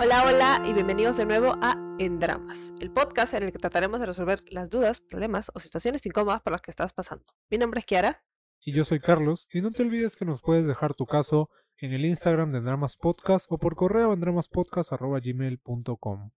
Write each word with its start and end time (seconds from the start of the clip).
Hola, 0.00 0.24
hola 0.26 0.62
y 0.66 0.74
bienvenidos 0.74 1.16
de 1.16 1.24
nuevo 1.24 1.54
a 1.62 1.76
En 1.98 2.18
Dramas, 2.18 2.74
el 2.78 2.90
podcast 2.90 3.32
en 3.34 3.44
el 3.44 3.52
que 3.52 3.58
trataremos 3.58 4.00
de 4.00 4.06
resolver 4.06 4.42
las 4.50 4.68
dudas, 4.68 5.00
problemas 5.00 5.50
o 5.54 5.60
situaciones 5.60 6.04
incómodas 6.04 6.42
por 6.42 6.52
las 6.52 6.60
que 6.60 6.70
estás 6.70 6.92
pasando. 6.92 7.24
Mi 7.48 7.58
nombre 7.58 7.80
es 7.80 7.86
Kiara. 7.86 8.22
Y 8.60 8.72
yo 8.72 8.84
soy 8.84 9.00
Carlos, 9.00 9.48
y 9.52 9.60
no 9.60 9.72
te 9.72 9.82
olvides 9.82 10.16
que 10.16 10.24
nos 10.24 10.42
puedes 10.42 10.66
dejar 10.66 10.94
tu 10.94 11.06
caso 11.06 11.48
en 11.78 11.92
el 11.92 12.04
Instagram 12.04 12.52
de 12.52 12.60
Dramas 12.60 12.96
Podcast 12.96 13.46
o 13.50 13.58
por 13.58 13.76
correo 13.76 14.12
en 14.12 14.20
dramaspodcast.gmail.com. 14.20 16.30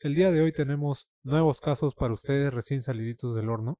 El 0.00 0.14
día 0.14 0.30
de 0.30 0.42
hoy 0.42 0.52
tenemos 0.52 1.08
nuevos 1.22 1.60
casos 1.60 1.94
para 1.94 2.12
ustedes 2.12 2.52
recién 2.52 2.82
saliditos 2.82 3.34
del 3.34 3.48
horno. 3.48 3.78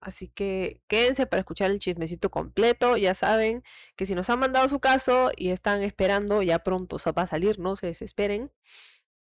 Así 0.00 0.28
que 0.28 0.80
quédense 0.86 1.26
para 1.26 1.40
escuchar 1.40 1.70
el 1.70 1.80
chismecito 1.80 2.30
completo. 2.30 2.96
Ya 2.96 3.14
saben 3.14 3.62
que 3.96 4.06
si 4.06 4.14
nos 4.14 4.30
han 4.30 4.38
mandado 4.38 4.68
su 4.68 4.80
caso 4.80 5.30
y 5.36 5.50
están 5.50 5.82
esperando, 5.82 6.42
ya 6.42 6.60
pronto 6.60 6.98
va 7.16 7.22
a 7.22 7.26
salir, 7.26 7.58
no 7.58 7.76
se 7.76 7.88
desesperen. 7.88 8.52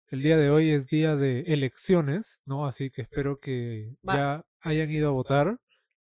El 0.07 0.21
día 0.21 0.37
de 0.37 0.49
hoy 0.49 0.71
es 0.71 0.87
día 0.87 1.15
de 1.15 1.41
elecciones, 1.41 2.41
¿no? 2.45 2.65
Así 2.65 2.89
que 2.89 3.03
espero 3.03 3.39
que 3.39 3.95
ya 4.03 4.43
hayan 4.61 4.89
ido 4.91 5.09
a 5.09 5.11
votar, 5.11 5.57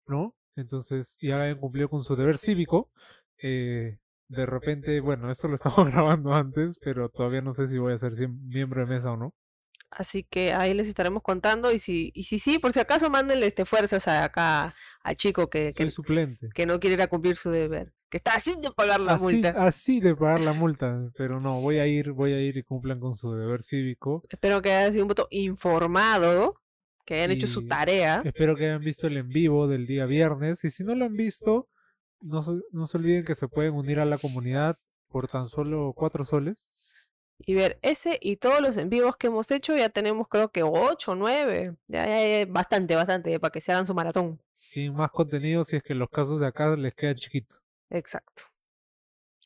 ¿no? 0.06 0.34
Entonces 0.56 1.16
ya 1.20 1.40
hayan 1.40 1.58
cumplido 1.58 1.88
con 1.88 2.02
su 2.02 2.16
deber 2.16 2.38
cívico. 2.38 2.90
Eh, 3.38 3.98
de 4.28 4.46
repente, 4.46 5.00
bueno, 5.00 5.30
esto 5.30 5.48
lo 5.48 5.54
estamos 5.86 5.90
grabando 5.90 6.34
antes, 6.34 6.78
pero 6.80 7.08
todavía 7.08 7.42
no 7.42 7.52
sé 7.52 7.66
si 7.66 7.78
voy 7.78 7.92
a 7.92 7.98
ser 7.98 8.12
miembro 8.28 8.80
de 8.80 8.86
mesa 8.86 9.12
o 9.12 9.16
no. 9.16 9.34
Así 9.96 10.24
que 10.24 10.52
ahí 10.52 10.74
les 10.74 10.88
estaremos 10.88 11.22
contando 11.22 11.70
y 11.70 11.78
si 11.78 12.10
y 12.14 12.24
si 12.24 12.40
sí, 12.40 12.58
por 12.58 12.72
si 12.72 12.80
acaso 12.80 13.10
mándenle 13.10 13.46
este 13.46 13.64
fuerzas 13.64 14.08
a, 14.08 14.24
acá 14.24 14.74
al 15.02 15.16
chico 15.16 15.48
que 15.48 15.72
que, 15.76 15.90
suplente. 15.90 16.48
que 16.52 16.66
no 16.66 16.80
quiere 16.80 16.94
ir 16.94 17.02
a 17.02 17.06
cumplir 17.06 17.36
su 17.36 17.50
deber, 17.50 17.92
que 18.10 18.16
está 18.16 18.34
así 18.34 18.54
de 18.60 18.72
pagar 18.72 19.00
la 19.00 19.16
multa. 19.16 19.50
Así 19.56 20.00
de 20.00 20.16
pagar 20.16 20.40
la 20.40 20.52
multa, 20.52 21.10
pero 21.16 21.40
no, 21.40 21.60
voy 21.60 21.78
a 21.78 21.86
ir, 21.86 22.10
voy 22.10 22.32
a 22.32 22.40
ir 22.40 22.56
y 22.56 22.64
cumplan 22.64 22.98
con 22.98 23.14
su 23.14 23.32
deber 23.34 23.62
cívico. 23.62 24.24
Espero 24.28 24.60
que 24.62 24.72
haya 24.72 24.90
sido 24.90 25.04
un 25.04 25.08
voto 25.08 25.28
informado, 25.30 26.60
que 27.06 27.14
hayan 27.14 27.30
hecho 27.30 27.46
su 27.46 27.66
tarea. 27.68 28.22
Espero 28.24 28.56
que 28.56 28.64
hayan 28.64 28.82
visto 28.82 29.06
el 29.06 29.16
en 29.16 29.28
vivo 29.28 29.68
del 29.68 29.86
día 29.86 30.06
viernes 30.06 30.64
y 30.64 30.70
si 30.70 30.82
no 30.82 30.96
lo 30.96 31.04
han 31.04 31.14
visto, 31.14 31.68
no 32.20 32.42
no 32.72 32.86
se 32.88 32.96
olviden 32.96 33.24
que 33.24 33.36
se 33.36 33.46
pueden 33.46 33.74
unir 33.74 34.00
a 34.00 34.04
la 34.06 34.18
comunidad 34.18 34.76
por 35.08 35.28
tan 35.28 35.46
solo 35.46 35.92
cuatro 35.94 36.24
soles 36.24 36.68
y 37.38 37.54
ver 37.54 37.78
ese 37.82 38.18
y 38.20 38.36
todos 38.36 38.60
los 38.60 38.76
en 38.76 38.90
vivos 38.90 39.16
que 39.16 39.26
hemos 39.28 39.50
hecho, 39.50 39.76
ya 39.76 39.88
tenemos 39.88 40.28
creo 40.28 40.50
que 40.50 40.62
8 40.62 41.12
o 41.12 41.14
9. 41.14 41.76
Ya, 41.88 42.06
ya, 42.06 42.46
bastante, 42.46 42.94
bastante, 42.94 43.38
para 43.40 43.52
que 43.52 43.60
se 43.60 43.72
hagan 43.72 43.86
su 43.86 43.94
maratón. 43.94 44.40
Y 44.74 44.90
más 44.90 45.10
contenido 45.10 45.64
si 45.64 45.76
es 45.76 45.82
que 45.82 45.94
los 45.94 46.08
casos 46.08 46.40
de 46.40 46.46
acá 46.46 46.74
les 46.76 46.94
quedan 46.94 47.16
chiquitos. 47.16 47.62
Exacto. 47.90 48.44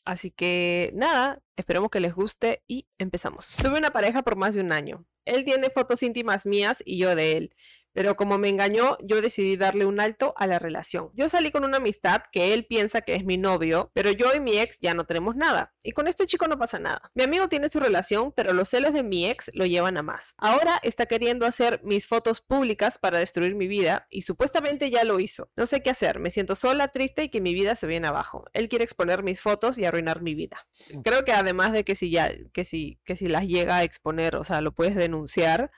Así 0.04 0.30
que 0.30 0.90
nada, 0.94 1.42
esperemos 1.56 1.90
que 1.90 2.00
les 2.00 2.14
guste 2.14 2.62
y 2.66 2.86
empezamos. 2.98 3.56
Tuve 3.56 3.78
una 3.78 3.90
pareja 3.90 4.22
por 4.22 4.36
más 4.36 4.54
de 4.54 4.62
un 4.62 4.72
año. 4.72 5.04
Él 5.26 5.44
tiene 5.44 5.68
fotos 5.68 6.02
íntimas 6.02 6.46
mías 6.46 6.82
y 6.86 6.98
yo 6.98 7.14
de 7.14 7.36
él. 7.36 7.54
Pero 7.98 8.14
como 8.14 8.38
me 8.38 8.48
engañó, 8.48 8.96
yo 9.02 9.20
decidí 9.20 9.56
darle 9.56 9.84
un 9.84 9.98
alto 9.98 10.32
a 10.36 10.46
la 10.46 10.60
relación. 10.60 11.10
Yo 11.14 11.28
salí 11.28 11.50
con 11.50 11.64
una 11.64 11.78
amistad 11.78 12.22
que 12.30 12.54
él 12.54 12.64
piensa 12.64 13.00
que 13.00 13.16
es 13.16 13.24
mi 13.24 13.38
novio, 13.38 13.90
pero 13.92 14.12
yo 14.12 14.32
y 14.36 14.38
mi 14.38 14.56
ex 14.56 14.78
ya 14.80 14.94
no 14.94 15.04
tenemos 15.04 15.34
nada. 15.34 15.74
Y 15.82 15.90
con 15.90 16.06
este 16.06 16.24
chico 16.24 16.46
no 16.46 16.60
pasa 16.60 16.78
nada. 16.78 17.10
Mi 17.16 17.24
amigo 17.24 17.48
tiene 17.48 17.68
su 17.70 17.80
relación, 17.80 18.30
pero 18.30 18.52
los 18.52 18.68
celos 18.68 18.92
de 18.92 19.02
mi 19.02 19.28
ex 19.28 19.50
lo 19.52 19.66
llevan 19.66 19.96
a 19.96 20.04
más. 20.04 20.36
Ahora 20.38 20.78
está 20.84 21.06
queriendo 21.06 21.44
hacer 21.44 21.80
mis 21.82 22.06
fotos 22.06 22.40
públicas 22.40 22.98
para 22.98 23.18
destruir 23.18 23.56
mi 23.56 23.66
vida 23.66 24.06
y 24.10 24.22
supuestamente 24.22 24.92
ya 24.92 25.02
lo 25.02 25.18
hizo. 25.18 25.50
No 25.56 25.66
sé 25.66 25.82
qué 25.82 25.90
hacer, 25.90 26.20
me 26.20 26.30
siento 26.30 26.54
sola, 26.54 26.86
triste 26.86 27.24
y 27.24 27.30
que 27.30 27.40
mi 27.40 27.52
vida 27.52 27.74
se 27.74 27.88
viene 27.88 28.06
abajo. 28.06 28.44
Él 28.52 28.68
quiere 28.68 28.84
exponer 28.84 29.24
mis 29.24 29.40
fotos 29.40 29.76
y 29.76 29.86
arruinar 29.86 30.22
mi 30.22 30.36
vida. 30.36 30.68
Creo 31.02 31.24
que 31.24 31.32
además 31.32 31.72
de 31.72 31.82
que 31.82 31.96
si 31.96 32.12
ya 32.12 32.30
que 32.52 32.64
si 32.64 33.00
que 33.04 33.16
si 33.16 33.26
las 33.26 33.48
llega 33.48 33.78
a 33.78 33.82
exponer, 33.82 34.36
o 34.36 34.44
sea, 34.44 34.60
lo 34.60 34.70
puedes 34.70 34.94
denunciar 34.94 35.72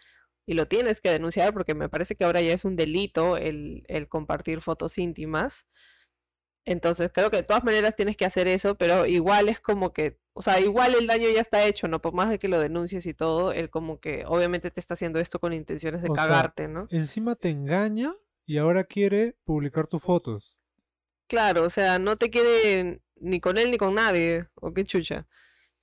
y 0.50 0.54
lo 0.54 0.66
tienes 0.66 1.00
que 1.00 1.12
denunciar 1.12 1.52
porque 1.52 1.74
me 1.76 1.88
parece 1.88 2.16
que 2.16 2.24
ahora 2.24 2.40
ya 2.40 2.52
es 2.52 2.64
un 2.64 2.74
delito 2.74 3.36
el, 3.36 3.84
compartir 4.08 4.60
fotos 4.60 4.98
íntimas. 4.98 5.64
Entonces 6.64 7.12
creo 7.14 7.30
que 7.30 7.36
de 7.36 7.42
todas 7.44 7.62
maneras 7.62 7.94
tienes 7.94 8.16
que 8.16 8.24
hacer 8.24 8.48
eso, 8.48 8.74
pero 8.74 9.06
igual 9.06 9.48
es 9.48 9.60
como 9.60 9.92
que, 9.92 10.18
o 10.32 10.42
sea, 10.42 10.58
igual 10.58 10.96
el 10.98 11.06
daño 11.06 11.28
ya 11.32 11.40
está 11.40 11.64
hecho, 11.66 11.86
¿no? 11.86 12.02
Por 12.02 12.14
más 12.14 12.30
de 12.30 12.40
que 12.40 12.48
lo 12.48 12.58
denuncies 12.58 13.06
y 13.06 13.14
todo, 13.14 13.52
él 13.52 13.70
como 13.70 14.00
que 14.00 14.24
obviamente 14.26 14.72
te 14.72 14.80
está 14.80 14.94
haciendo 14.94 15.20
esto 15.20 15.38
con 15.38 15.52
intenciones 15.52 16.02
de 16.02 16.08
cagarte, 16.08 16.66
¿no? 16.66 16.88
Encima 16.90 17.36
te 17.36 17.50
engaña 17.50 18.12
y 18.44 18.58
ahora 18.58 18.82
quiere 18.82 19.36
publicar 19.44 19.86
tus 19.86 20.02
fotos. 20.02 20.58
Claro, 21.28 21.62
o 21.62 21.70
sea, 21.70 22.00
no 22.00 22.16
te 22.16 22.28
quiere 22.28 23.02
ni 23.20 23.38
con 23.38 23.56
él 23.56 23.70
ni 23.70 23.76
con 23.76 23.94
nadie, 23.94 24.46
o 24.56 24.74
qué 24.74 24.82
chucha. 24.82 25.28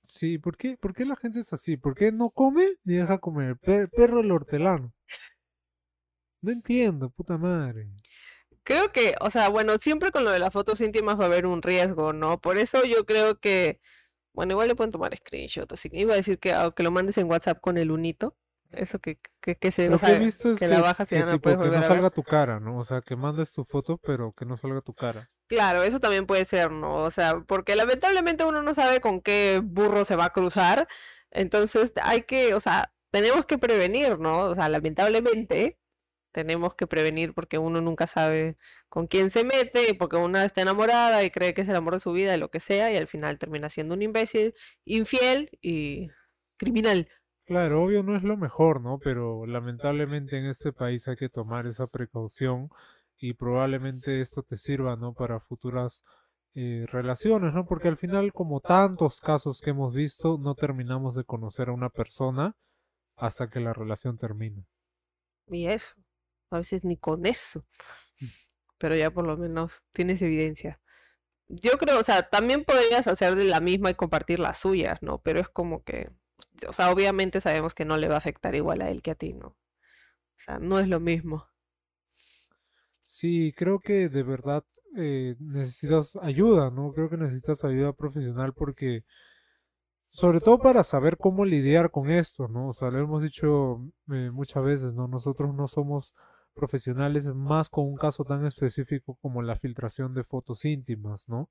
Sí, 0.08 0.38
¿por 0.38 0.56
qué, 0.56 0.78
¿por 0.78 0.94
qué 0.94 1.04
la 1.04 1.16
gente 1.16 1.40
es 1.40 1.52
así? 1.52 1.76
¿Por 1.76 1.94
qué 1.94 2.12
no 2.12 2.30
come 2.30 2.66
ni 2.82 2.94
deja 2.94 3.18
comer? 3.18 3.58
perro 3.58 4.20
el 4.20 4.30
hortelano. 4.30 4.94
No 6.40 6.50
entiendo, 6.50 7.10
puta 7.10 7.36
madre. 7.36 7.90
Creo 8.64 8.90
que, 8.90 9.14
o 9.20 9.28
sea, 9.28 9.50
bueno, 9.50 9.76
siempre 9.76 10.10
con 10.10 10.24
lo 10.24 10.30
de 10.30 10.38
las 10.38 10.52
fotos 10.52 10.80
íntimas 10.80 11.18
va 11.18 11.24
a 11.24 11.26
haber 11.26 11.44
un 11.44 11.60
riesgo, 11.60 12.14
¿no? 12.14 12.40
Por 12.40 12.56
eso 12.56 12.84
yo 12.84 13.04
creo 13.04 13.38
que, 13.38 13.80
bueno, 14.32 14.52
igual 14.52 14.68
le 14.68 14.74
pueden 14.74 14.92
tomar 14.92 15.14
screenshot, 15.14 15.70
así 15.70 15.90
que 15.90 15.98
iba 15.98 16.14
a 16.14 16.16
decir 16.16 16.38
que, 16.38 16.54
que 16.74 16.82
lo 16.82 16.90
mandes 16.90 17.18
en 17.18 17.30
WhatsApp 17.30 17.60
con 17.60 17.76
el 17.76 17.90
unito. 17.90 18.34
Eso 18.70 18.98
que, 18.98 19.18
que, 19.40 19.56
que 19.56 19.70
se 19.70 19.90
Lo 19.90 19.98
que 19.98 20.06
he 20.06 20.18
visto 20.18 20.50
es 20.50 20.58
que, 20.58 20.68
la 20.68 20.80
bajas 20.80 21.10
y 21.12 21.16
ya 21.16 21.26
no 21.26 21.38
puedes 21.38 21.58
que 21.58 21.68
no 21.68 21.82
salga 21.82 22.10
tu 22.10 22.22
cara, 22.22 22.60
¿no? 22.60 22.78
O 22.78 22.84
sea, 22.84 23.02
que 23.02 23.16
mandes 23.16 23.52
tu 23.52 23.64
foto, 23.64 23.98
pero 23.98 24.32
que 24.32 24.46
no 24.46 24.56
salga 24.56 24.80
tu 24.80 24.94
cara. 24.94 25.30
Claro, 25.48 25.82
eso 25.82 25.98
también 25.98 26.26
puede 26.26 26.44
ser, 26.44 26.70
¿no? 26.70 27.04
O 27.04 27.10
sea, 27.10 27.40
porque 27.40 27.74
lamentablemente 27.74 28.44
uno 28.44 28.62
no 28.62 28.74
sabe 28.74 29.00
con 29.00 29.22
qué 29.22 29.62
burro 29.64 30.04
se 30.04 30.14
va 30.14 30.26
a 30.26 30.32
cruzar. 30.32 30.86
Entonces 31.30 31.92
hay 32.02 32.22
que, 32.22 32.54
o 32.54 32.60
sea, 32.60 32.92
tenemos 33.10 33.46
que 33.46 33.56
prevenir, 33.56 34.18
¿no? 34.18 34.40
O 34.44 34.54
sea, 34.54 34.68
lamentablemente 34.68 35.78
tenemos 36.32 36.74
que 36.74 36.86
prevenir 36.86 37.32
porque 37.34 37.58
uno 37.58 37.80
nunca 37.80 38.06
sabe 38.06 38.58
con 38.90 39.06
quién 39.06 39.30
se 39.30 39.44
mete, 39.44 39.94
porque 39.94 40.16
una 40.16 40.44
está 40.44 40.60
enamorada 40.60 41.24
y 41.24 41.30
cree 41.30 41.54
que 41.54 41.62
es 41.62 41.68
el 41.68 41.76
amor 41.76 41.94
de 41.94 42.00
su 42.00 42.12
vida 42.12 42.36
y 42.36 42.38
lo 42.38 42.50
que 42.50 42.60
sea, 42.60 42.92
y 42.92 42.96
al 42.96 43.06
final 43.06 43.38
termina 43.38 43.70
siendo 43.70 43.94
un 43.94 44.02
imbécil, 44.02 44.54
infiel 44.84 45.50
y 45.62 46.08
criminal. 46.58 47.08
Claro, 47.46 47.82
obvio 47.82 48.02
no 48.02 48.14
es 48.14 48.22
lo 48.22 48.36
mejor, 48.36 48.82
¿no? 48.82 48.98
Pero 48.98 49.46
lamentablemente 49.46 50.36
en 50.38 50.44
este 50.44 50.74
país 50.74 51.08
hay 51.08 51.16
que 51.16 51.30
tomar 51.30 51.66
esa 51.66 51.86
precaución 51.86 52.68
y 53.18 53.34
probablemente 53.34 54.20
esto 54.20 54.42
te 54.42 54.56
sirva, 54.56 54.96
¿no? 54.96 55.14
Para 55.14 55.40
futuras 55.40 56.02
eh, 56.54 56.86
relaciones, 56.88 57.52
¿no? 57.52 57.66
Porque 57.66 57.88
al 57.88 57.96
final, 57.96 58.32
como 58.32 58.60
tantos 58.60 59.20
casos 59.20 59.60
que 59.60 59.70
hemos 59.70 59.94
visto, 59.94 60.38
no 60.38 60.54
terminamos 60.54 61.14
de 61.14 61.24
conocer 61.24 61.68
a 61.68 61.72
una 61.72 61.90
persona 61.90 62.56
hasta 63.16 63.50
que 63.50 63.60
la 63.60 63.72
relación 63.72 64.18
termina. 64.18 64.64
Y 65.48 65.66
eso, 65.66 65.94
a 66.50 66.58
veces 66.58 66.84
ni 66.84 66.96
con 66.96 67.26
eso, 67.26 67.64
mm. 68.20 68.26
pero 68.78 68.94
ya 68.96 69.10
por 69.10 69.26
lo 69.26 69.36
menos 69.36 69.84
tienes 69.92 70.22
evidencia. 70.22 70.80
Yo 71.48 71.78
creo, 71.78 71.98
o 71.98 72.02
sea, 72.02 72.28
también 72.28 72.64
podrías 72.64 73.08
hacer 73.08 73.34
de 73.34 73.44
la 73.44 73.60
misma 73.60 73.90
y 73.90 73.94
compartir 73.94 74.38
las 74.38 74.58
suyas, 74.58 75.02
¿no? 75.02 75.18
Pero 75.22 75.40
es 75.40 75.48
como 75.48 75.82
que 75.82 76.10
o 76.66 76.72
sea, 76.72 76.90
obviamente 76.90 77.40
sabemos 77.40 77.74
que 77.74 77.84
no 77.84 77.96
le 77.96 78.08
va 78.08 78.16
a 78.16 78.18
afectar 78.18 78.54
igual 78.54 78.82
a 78.82 78.90
él 78.90 79.02
que 79.02 79.12
a 79.12 79.14
ti, 79.14 79.32
¿no? 79.32 79.48
O 79.48 80.40
sea, 80.40 80.58
no 80.58 80.78
es 80.78 80.88
lo 80.88 81.00
mismo. 81.00 81.48
Sí, 83.10 83.54
creo 83.56 83.80
que 83.80 84.10
de 84.10 84.22
verdad 84.22 84.64
eh, 84.94 85.34
necesitas 85.40 86.14
ayuda, 86.16 86.70
¿no? 86.70 86.92
Creo 86.92 87.08
que 87.08 87.16
necesitas 87.16 87.64
ayuda 87.64 87.94
profesional 87.94 88.52
porque, 88.52 89.02
sobre 90.08 90.40
todo 90.40 90.58
para 90.58 90.82
saber 90.82 91.16
cómo 91.16 91.46
lidiar 91.46 91.90
con 91.90 92.10
esto, 92.10 92.48
¿no? 92.48 92.68
O 92.68 92.74
sea, 92.74 92.90
lo 92.90 92.98
hemos 92.98 93.22
dicho 93.22 93.80
eh, 94.12 94.30
muchas 94.30 94.62
veces, 94.62 94.94
¿no? 94.94 95.08
Nosotros 95.08 95.54
no 95.54 95.66
somos 95.68 96.12
profesionales 96.52 97.34
más 97.34 97.70
con 97.70 97.86
un 97.86 97.96
caso 97.96 98.24
tan 98.24 98.44
específico 98.44 99.16
como 99.22 99.40
la 99.40 99.56
filtración 99.56 100.12
de 100.12 100.24
fotos 100.24 100.66
íntimas, 100.66 101.30
¿no? 101.30 101.48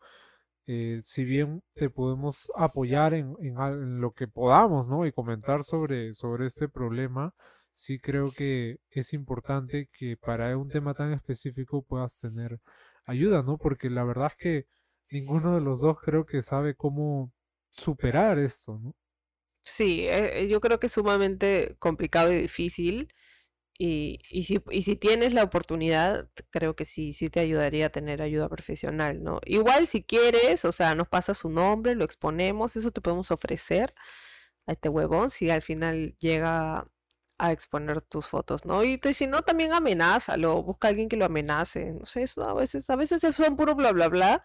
Eh, 0.68 1.00
si 1.02 1.24
bien 1.26 1.64
te 1.74 1.90
podemos 1.90 2.52
apoyar 2.56 3.16
en, 3.16 3.36
lo 4.00 4.12
que 4.12 4.28
podamos, 4.28 4.90
¿no? 4.90 5.08
Y 5.08 5.12
comentar 5.12 5.64
sobre, 5.64 6.14
sobre 6.14 6.46
este 6.46 6.70
problema, 6.70 7.34
sí 7.72 8.00
creo 8.00 8.32
que 8.32 8.80
es 8.92 9.14
importante 9.14 9.90
que 9.92 10.18
para 10.18 10.58
un 10.58 10.70
tema 10.70 10.94
tan 10.94 11.14
específico 11.14 11.84
puedas 11.84 12.18
tener 12.18 12.60
ayuda, 13.06 13.44
¿no? 13.44 13.58
Porque 13.58 13.90
la 13.90 14.04
verdad 14.04 14.32
es 14.32 14.38
que 14.38 14.68
ninguno 15.10 15.56
de 15.56 15.62
los 15.62 15.82
dos 15.82 15.98
creo 16.02 16.26
que 16.26 16.42
sabe 16.42 16.76
cómo 16.76 17.32
superar 17.70 18.40
esto, 18.40 18.80
¿no? 18.80 18.96
Sí, 19.64 20.06
eh, 20.08 20.48
yo 20.50 20.62
creo 20.62 20.80
que 20.80 20.88
es 20.88 20.94
sumamente 20.94 21.76
complicado 21.80 22.32
y 22.32 22.42
difícil. 22.42 23.14
Y, 23.80 24.20
y, 24.30 24.44
si, 24.46 24.62
y 24.72 24.84
si 24.84 24.96
tienes 24.96 25.34
la 25.34 25.44
oportunidad, 25.44 26.30
creo 26.52 26.76
que 26.76 26.86
sí, 26.86 27.14
sí 27.14 27.30
te 27.30 27.40
ayudaría 27.42 27.88
a 27.88 27.90
tener 27.92 28.22
ayuda 28.24 28.50
profesional, 28.50 29.24
¿no? 29.24 29.42
Igual 29.46 29.88
si 29.88 30.04
quieres, 30.04 30.66
o 30.66 30.72
sea, 30.72 30.96
nos 30.96 31.08
pasa 31.10 31.34
su 31.36 31.50
nombre, 31.50 31.96
lo 31.96 32.06
exponemos, 32.06 32.76
eso 32.76 32.92
te 32.92 33.02
podemos 33.02 33.32
ofrecer 33.32 33.94
a 34.68 34.74
este 34.74 34.90
huevón 34.90 35.32
si 35.32 35.50
al 35.52 35.62
final 35.62 36.16
llega 36.20 36.90
a 37.38 37.52
exponer 37.52 38.02
tus 38.02 38.28
fotos, 38.28 38.66
¿no? 38.66 38.84
Y 38.84 39.00
si 39.14 39.28
no, 39.28 39.44
también 39.44 39.74
amenázalo, 39.74 40.64
busca 40.64 40.88
a 40.88 40.90
alguien 40.90 41.10
que 41.10 41.18
lo 41.18 41.26
amenace, 41.26 41.94
no 41.94 42.06
sé, 42.06 42.24
eso 42.24 42.44
a 42.44 42.54
veces, 42.54 42.90
a 42.90 42.96
veces 42.96 43.22
son 43.36 43.56
puro 43.58 43.76
bla 43.76 43.92
bla 43.92 44.08
bla, 44.10 44.44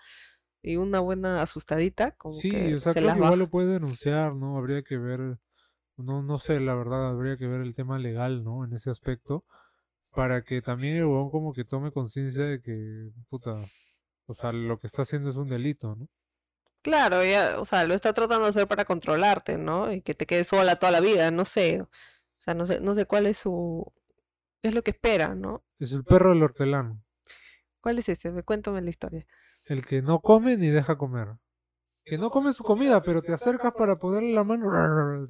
y 0.63 0.77
una 0.77 1.01
buena 1.01 1.43
asustadita, 1.43 2.13
como 2.13 2.39
Sí, 2.41 2.49
que 2.49 2.75
o 2.75 2.81
sea, 2.81 2.95
se 2.95 3.01
creo 3.01 3.09
las 3.09 3.15
que 3.15 3.21
igual 3.21 3.39
lo 3.39 3.49
puede 3.51 3.69
denunciar, 3.75 4.35
¿no? 4.35 4.57
Habría 4.59 4.83
que 4.83 4.97
ver, 4.97 5.39
no, 5.97 6.23
no 6.23 6.39
sé, 6.39 6.61
la 6.61 6.75
verdad, 6.75 7.09
habría 7.11 7.37
que 7.39 7.47
ver 7.49 7.63
el 7.63 7.75
tema 7.75 7.99
legal, 7.99 8.45
¿no? 8.45 8.65
En 8.65 8.73
ese 8.75 8.91
aspecto, 8.91 9.45
para 10.13 10.43
que 10.45 10.63
también 10.63 10.97
el 10.99 11.07
huevón 11.07 11.31
como 11.31 11.53
que 11.55 11.65
tome 11.65 11.93
conciencia 11.93 12.45
de 12.45 12.63
que, 12.63 13.11
puta, 13.31 13.57
o 14.27 14.35
sea, 14.35 14.53
lo 14.53 14.79
que 14.81 14.89
está 14.89 15.03
haciendo 15.03 15.31
es 15.31 15.37
un 15.37 15.49
delito, 15.49 15.97
¿no? 15.97 16.09
Claro, 16.83 17.21
ella, 17.21 17.61
o 17.61 17.65
sea, 17.65 17.85
lo 17.85 17.95
está 17.95 18.13
tratando 18.13 18.45
de 18.45 18.51
hacer 18.51 18.67
para 18.67 18.85
controlarte, 18.85 19.57
¿no? 19.57 19.93
Y 19.93 20.03
que 20.03 20.15
te 20.15 20.27
quedes 20.27 20.49
sola 20.49 20.77
toda 20.77 20.91
la 20.91 21.01
vida, 21.01 21.31
no 21.31 21.45
sé. 21.45 21.87
O 22.43 22.45
sea, 22.45 22.55
no 22.55 22.67
sé, 22.67 22.81
no 22.81 22.95
sé 22.97 23.07
cuál 23.07 23.27
es 23.27 23.37
su, 23.37 23.87
qué 24.61 24.69
es 24.69 24.75
lo 24.75 24.83
que 24.83 24.91
espera, 24.91 25.37
¿no? 25.37 25.63
Es 25.79 25.93
el 25.93 26.03
perro 26.03 26.31
del 26.31 26.43
hortelano, 26.43 27.01
¿Cuál 27.81 27.99
es 27.99 28.09
ese? 28.09 28.33
Cuéntame 28.43 28.83
la 28.83 28.91
historia. 28.91 29.25
el 29.67 29.87
que 29.87 30.03
no 30.03 30.21
come 30.21 30.57
ni 30.57 30.67
deja 30.69 30.99
comer. 30.99 31.29
Que 32.05 32.19
no 32.19 32.31
come 32.31 32.53
su 32.53 32.65
comida, 32.65 33.01
pero 33.01 33.23
te 33.23 33.33
acercas 33.33 33.73
para 33.75 33.97
ponerle 33.97 34.33
la 34.33 34.43
mano. 34.43 34.71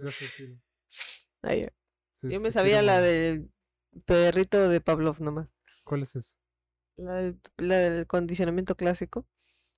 te- 1.43 1.73
Yo 2.23 2.41
me 2.41 2.50
sabía 2.50 2.81
la 2.81 3.00
del 3.00 3.50
perrito 4.06 4.69
de 4.70 4.81
Pavlov 4.81 5.20
nomás. 5.20 5.49
¿Cuál 5.85 6.03
es 6.05 6.17
ese? 6.17 6.37
La 6.97 7.15
del, 7.15 7.38
la 7.58 7.76
del 7.76 8.06
condicionamiento 8.06 8.75
clásico. 8.75 9.26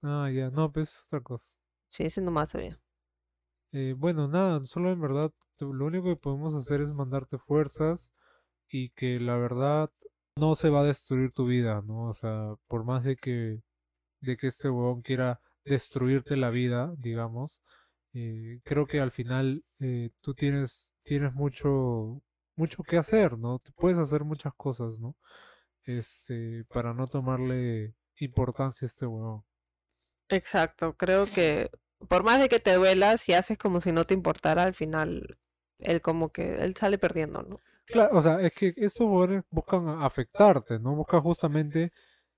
Ah, 0.03 0.31
ya, 0.33 0.51
no, 0.51 0.71
pues 0.71 0.89
es 0.91 1.05
otra 1.07 1.21
cosa. 1.21 1.49
Sí, 1.91 2.05
ese 2.05 2.21
nomás 2.21 2.51
sabía. 2.51 2.79
Eh, 3.73 3.95
bueno, 3.97 4.29
nada, 4.29 4.65
solo 4.67 4.93
en 4.93 5.01
verdad 5.01 5.33
lo 5.61 5.87
único 5.87 6.09
que 6.09 6.17
podemos 6.17 6.55
hacer 6.55 6.81
es 6.81 6.93
mandarte 6.93 7.39
fuerzas 7.39 8.13
y 8.69 8.91
que 8.91 9.21
la 9.21 9.37
verdad 9.37 9.91
no 10.37 10.57
se 10.57 10.71
va 10.71 10.81
a 10.81 10.85
destruir 10.85 11.33
tu 11.33 11.47
vida, 11.47 11.83
¿no? 11.85 12.09
O 12.09 12.15
sea, 12.15 12.55
por 12.67 12.85
más 12.85 13.05
de 13.05 13.17
que, 13.17 13.63
de 14.21 14.37
que 14.37 14.49
este 14.49 14.69
huevón 14.69 15.03
quiera 15.03 15.41
destruirte 15.65 16.37
la 16.37 16.51
vida, 16.51 16.95
digamos, 16.99 17.63
eh, 18.15 18.61
creo 18.65 18.87
que 18.87 19.01
al 19.01 19.11
final 19.11 19.65
eh, 19.81 20.11
tú 20.21 20.35
tienes, 20.35 20.93
tienes 21.05 21.35
mucho, 21.35 22.23
mucho 22.57 22.83
que 22.83 22.97
hacer, 22.97 23.39
¿no? 23.39 23.61
Puedes 23.77 23.99
hacer 23.99 24.25
muchas 24.25 24.55
cosas, 24.55 24.99
¿no? 24.99 25.17
Este, 25.85 26.65
para 26.69 26.95
no 26.95 27.07
tomarle 27.07 27.95
importancia 28.17 28.87
a 28.87 28.89
este 28.89 29.07
huevón. 29.07 29.45
Exacto, 30.29 30.97
creo 30.97 31.27
que 31.27 31.71
por 32.09 32.25
más 32.25 32.41
de 32.41 32.49
que 32.49 32.61
te 32.61 32.75
duela, 32.75 33.17
si 33.17 33.33
haces 33.33 33.59
como 33.59 33.81
si 33.81 33.93
no 33.93 34.07
te 34.07 34.15
importara, 34.15 34.63
al 34.63 34.75
final 34.75 35.39
él 35.85 36.01
como 36.03 36.31
que 36.31 36.57
él 36.65 36.77
sale 36.77 36.99
perdiendo, 36.99 37.43
¿no? 37.43 37.61
Claro, 37.87 38.17
o 38.19 38.23
sea, 38.23 38.41
es 38.41 38.53
que 38.55 38.73
estos 38.77 39.03
huevones 39.07 39.45
buscan 39.51 39.89
afectarte, 40.03 40.79
¿no? 40.79 40.95
Buscan 40.97 41.21
justamente 41.21 41.93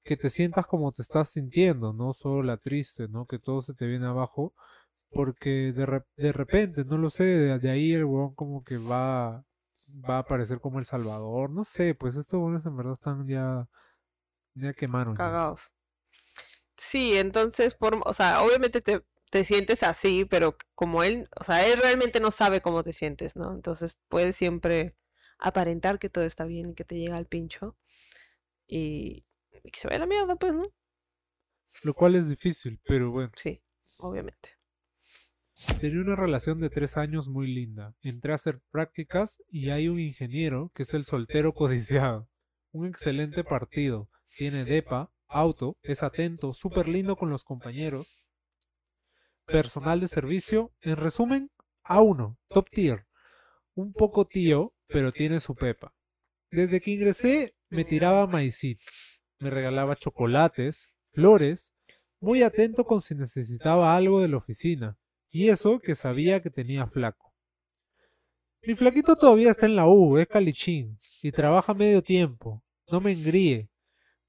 que 0.05 0.17
te 0.17 0.29
sientas 0.31 0.67
como 0.67 0.93
te 0.93 1.03
estás 1.03 1.31
sintiendo, 1.31 1.93
¿no? 1.93 2.13
Solo 2.15 2.43
la 2.43 2.57
triste, 2.59 3.09
¿no? 3.09 3.27
Que 3.27 3.39
todo 3.39 3.61
se 3.63 3.75
te 3.75 3.87
viene 3.87 4.07
abajo, 4.07 4.55
porque 5.11 5.73
de, 5.75 5.87
re- 5.87 6.05
de 6.17 6.33
repente, 6.33 6.85
no 6.85 6.99
lo 6.99 7.11
sé, 7.11 7.25
de, 7.25 7.59
de 7.61 7.71
ahí 7.71 7.93
el 7.95 8.05
huevón 8.07 8.35
como 8.35 8.65
que 8.65 8.79
va, 8.79 9.45
va 9.89 10.17
a 10.17 10.21
aparecer 10.21 10.61
como 10.61 10.79
el 10.81 10.87
Salvador, 10.87 11.51
no 11.51 11.65
sé, 11.65 11.95
pues 11.95 12.17
estos 12.17 12.35
huevones 12.35 12.67
en 12.67 12.77
verdad 12.77 12.95
están 12.95 13.27
ya, 13.29 13.69
ya 14.55 14.75
quemaron 14.75 15.21
ya. 15.21 15.39
Cagados. 15.39 15.73
Sí, 16.77 17.17
entonces, 17.17 17.75
por, 17.75 18.01
o 18.05 18.13
sea, 18.13 18.43
obviamente 18.43 18.81
te, 18.81 19.03
te 19.31 19.45
sientes 19.45 19.83
así, 19.83 20.25
pero 20.25 20.57
como 20.75 21.03
él, 21.03 21.29
o 21.39 21.45
sea, 21.45 21.67
él 21.67 21.79
realmente 21.79 22.21
no 22.21 22.31
sabe 22.31 22.61
cómo 22.61 22.83
te 22.83 22.93
sientes, 22.93 23.37
¿no? 23.37 23.53
Entonces 23.53 23.99
puedes 24.09 24.37
siempre 24.37 24.97
aparentar 25.39 25.99
que 25.99 26.09
todo 26.09 26.25
está 26.25 26.45
bien 26.45 26.71
y 26.71 26.75
que 26.75 26.85
te 26.85 26.97
llega 26.97 27.17
al 27.17 27.27
pincho 27.27 27.77
y, 28.67 29.27
y 29.63 29.71
que 29.71 29.81
se 29.81 29.89
vaya 29.89 29.97
a 29.97 30.01
la 30.01 30.07
mierda, 30.07 30.37
pues, 30.37 30.55
¿no? 30.55 30.65
Lo 31.83 31.95
cual 31.95 32.15
es 32.15 32.29
difícil, 32.29 32.81
pero 32.85 33.11
bueno. 33.11 33.33
Sí, 33.37 33.63
obviamente. 33.99 34.57
Tenía 35.81 36.01
una 36.01 36.17
relación 36.17 36.61
de 36.61 36.69
tres 36.69 36.97
años 36.97 37.29
muy 37.29 37.47
linda. 37.47 37.95
Entré 38.03 38.33
a 38.33 38.35
hacer 38.35 38.61
prácticas 38.71 39.43
y 39.49 39.71
hay 39.71 39.89
un 39.89 39.99
ingeniero 39.99 40.71
que 40.75 40.83
es 40.83 40.93
el 40.95 41.05
soltero 41.05 41.55
codiciado. 41.55 42.29
Un 42.73 42.87
excelente 42.87 43.43
partido. 43.43 44.11
Tiene 44.37 44.65
depa, 44.65 45.11
auto, 45.29 45.79
es 45.83 46.03
atento, 46.03 46.53
súper 46.53 46.89
lindo 46.89 47.17
con 47.17 47.31
los 47.31 47.43
compañeros. 47.43 48.15
Personal 49.47 50.01
de 50.01 50.09
servicio, 50.09 50.73
en 50.81 50.97
resumen, 50.97 51.51
A1, 51.85 52.37
top 52.49 52.69
tier. 52.71 53.07
Un 53.75 53.93
poco 53.93 54.27
tío, 54.27 54.75
pero 54.89 55.13
tiene 55.13 55.39
su 55.39 55.55
pepa. 55.55 55.95
Desde 56.51 56.81
que 56.81 56.91
ingresé, 56.91 57.55
me 57.69 57.85
tiraba 57.85 58.27
maicito. 58.27 58.85
Me 59.39 59.51
regalaba 59.51 59.95
chocolates, 59.97 60.91
flores, 61.13 61.75
muy 62.21 62.43
atento 62.43 62.85
con 62.85 63.01
si 63.01 63.15
necesitaba 63.15 63.97
algo 63.97 64.21
de 64.21 64.29
la 64.29 64.39
oficina. 64.39 64.99
Y 65.31 65.49
eso 65.49 65.79
que 65.79 65.95
sabía 65.95 66.43
que 66.43 66.51
tenía 66.51 66.87
flaco. 66.87 67.33
Mi 68.63 68.75
flaquito 68.75 69.15
todavía 69.15 69.51
está 69.51 69.67
en 69.67 69.77
la 69.77 69.87
U, 69.87 70.19
es 70.19 70.27
calichín, 70.27 70.99
y 71.23 71.31
trabaja 71.31 71.73
medio 71.73 72.03
tiempo. 72.03 72.65
No 72.91 73.01
me 73.01 73.13
engríe. 73.13 73.71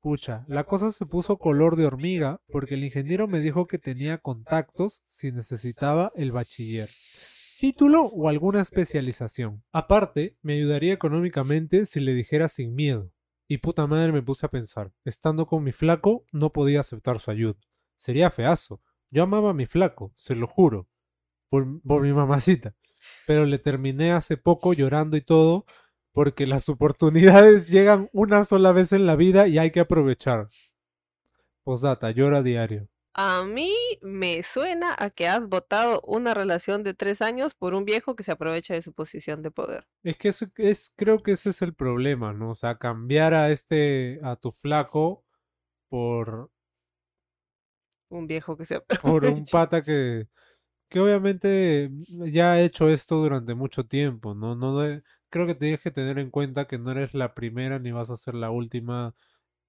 Pucha, 0.01 0.45
la 0.47 0.63
cosa 0.63 0.91
se 0.91 1.05
puso 1.05 1.37
color 1.37 1.75
de 1.75 1.85
hormiga 1.85 2.41
porque 2.49 2.75
el 2.75 2.83
ingeniero 2.83 3.27
me 3.27 3.39
dijo 3.39 3.65
que 3.67 3.79
tenía 3.79 4.19
contactos 4.19 5.01
si 5.05 5.31
necesitaba 5.31 6.11
el 6.15 6.31
bachiller. 6.31 6.89
Título 7.59 8.03
o 8.03 8.29
alguna 8.29 8.61
especialización. 8.61 9.63
Aparte, 9.71 10.37
me 10.43 10.53
ayudaría 10.53 10.93
económicamente 10.93 11.87
si 11.87 11.99
le 11.99 12.13
dijera 12.13 12.47
sin 12.47 12.75
miedo. 12.75 13.11
Y 13.47 13.57
puta 13.57 13.87
madre 13.87 14.11
me 14.11 14.21
puse 14.21 14.45
a 14.45 14.49
pensar, 14.49 14.91
estando 15.03 15.47
con 15.47 15.63
mi 15.63 15.71
flaco, 15.71 16.25
no 16.31 16.51
podía 16.51 16.81
aceptar 16.81 17.19
su 17.19 17.31
ayuda. 17.31 17.57
Sería 17.95 18.29
feazo. 18.29 18.81
Yo 19.09 19.23
amaba 19.23 19.49
a 19.49 19.55
mi 19.55 19.65
flaco, 19.65 20.13
se 20.15 20.35
lo 20.35 20.45
juro. 20.45 20.87
Por, 21.49 21.81
por 21.81 22.03
mi 22.03 22.13
mamacita. 22.13 22.75
Pero 23.25 23.45
le 23.45 23.57
terminé 23.57 24.11
hace 24.11 24.37
poco 24.37 24.73
llorando 24.73 25.17
y 25.17 25.21
todo, 25.21 25.65
porque 26.17 26.47
las 26.47 26.67
oportunidades 26.67 27.69
llegan 27.69 28.09
una 28.11 28.43
sola 28.43 28.71
vez 28.71 28.91
en 28.91 29.05
la 29.05 29.15
vida 29.15 29.47
y 29.47 29.59
hay 29.59 29.69
que 29.69 29.81
aprovechar. 29.81 30.49
Posdata, 31.63 32.09
llora 32.09 32.41
diario. 32.41 32.89
A 33.13 33.43
mí 33.43 33.71
me 34.01 34.41
suena 34.41 34.95
a 34.97 35.11
que 35.11 35.27
has 35.27 35.47
votado 35.47 36.01
una 36.01 36.33
relación 36.33 36.83
de 36.83 36.95
tres 36.95 37.21
años 37.21 37.53
por 37.53 37.75
un 37.75 37.85
viejo 37.85 38.15
que 38.15 38.23
se 38.23 38.31
aprovecha 38.31 38.73
de 38.73 38.81
su 38.81 38.93
posición 38.93 39.43
de 39.43 39.51
poder. 39.51 39.87
Es 40.03 40.17
que 40.17 40.29
es, 40.29 40.51
es- 40.57 40.93
creo 40.95 41.21
que 41.21 41.33
ese 41.33 41.49
es 41.51 41.61
el 41.61 41.75
problema, 41.75 42.33
¿no? 42.33 42.49
O 42.51 42.55
sea, 42.55 42.77
cambiar 42.79 43.33
a 43.35 43.51
este, 43.51 44.19
a 44.23 44.35
tu 44.35 44.51
flaco 44.51 45.23
por, 45.89 46.51
Un 48.09 48.27
viejo 48.27 48.55
que 48.57 48.65
se 48.65 48.79
por 49.01 49.25
un 49.25 49.29
aprovecha. 49.29 49.51
pata 49.51 49.81
que, 49.83 50.27
que 50.89 50.99
obviamente 50.99 51.89
ya 52.31 52.53
ha 52.53 52.61
hecho 52.61 52.89
esto 52.89 53.17
durante 53.17 53.55
mucho 53.55 53.85
tiempo, 53.85 54.35
¿no? 54.35 54.55
No 54.55 54.79
de- 54.79 55.03
creo 55.29 55.47
que 55.47 55.55
tienes 55.55 55.81
que 55.81 55.91
tener 55.91 56.19
en 56.19 56.29
cuenta 56.29 56.67
que 56.67 56.77
no 56.77 56.91
eres 56.91 57.13
la 57.13 57.33
primera 57.33 57.79
ni 57.79 57.91
vas 57.91 58.09
a 58.09 58.17
ser 58.17 58.35
la 58.35 58.51
última 58.51 59.15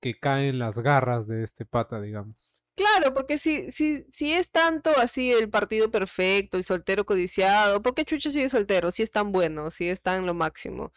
que 0.00 0.18
cae 0.18 0.48
en 0.48 0.58
las 0.58 0.78
garras 0.78 1.26
de 1.26 1.42
este 1.42 1.64
pata, 1.64 2.00
digamos. 2.00 2.52
Claro, 2.76 3.12
porque 3.12 3.38
si, 3.38 3.72
si, 3.72 4.04
si 4.10 4.32
es 4.32 4.52
tanto 4.52 4.90
así 4.98 5.32
el 5.32 5.50
partido 5.50 5.90
perfecto, 5.90 6.56
el 6.56 6.64
soltero 6.64 7.04
codiciado, 7.04 7.82
¿por 7.82 7.94
qué 7.94 8.04
Chucho 8.04 8.30
sigue 8.30 8.48
soltero? 8.48 8.92
Si 8.92 9.02
es 9.02 9.10
tan 9.10 9.32
bueno, 9.32 9.72
si 9.72 9.88
es 9.88 10.00
tan 10.00 10.26
lo 10.26 10.34
máximo. 10.34 10.92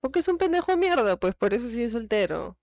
Porque 0.00 0.20
es 0.20 0.28
un 0.28 0.38
pendejo 0.38 0.72
de 0.72 0.78
mierda, 0.78 1.18
pues 1.18 1.34
por 1.34 1.52
eso 1.52 1.68
sigue 1.68 1.90
soltero. 1.90 2.56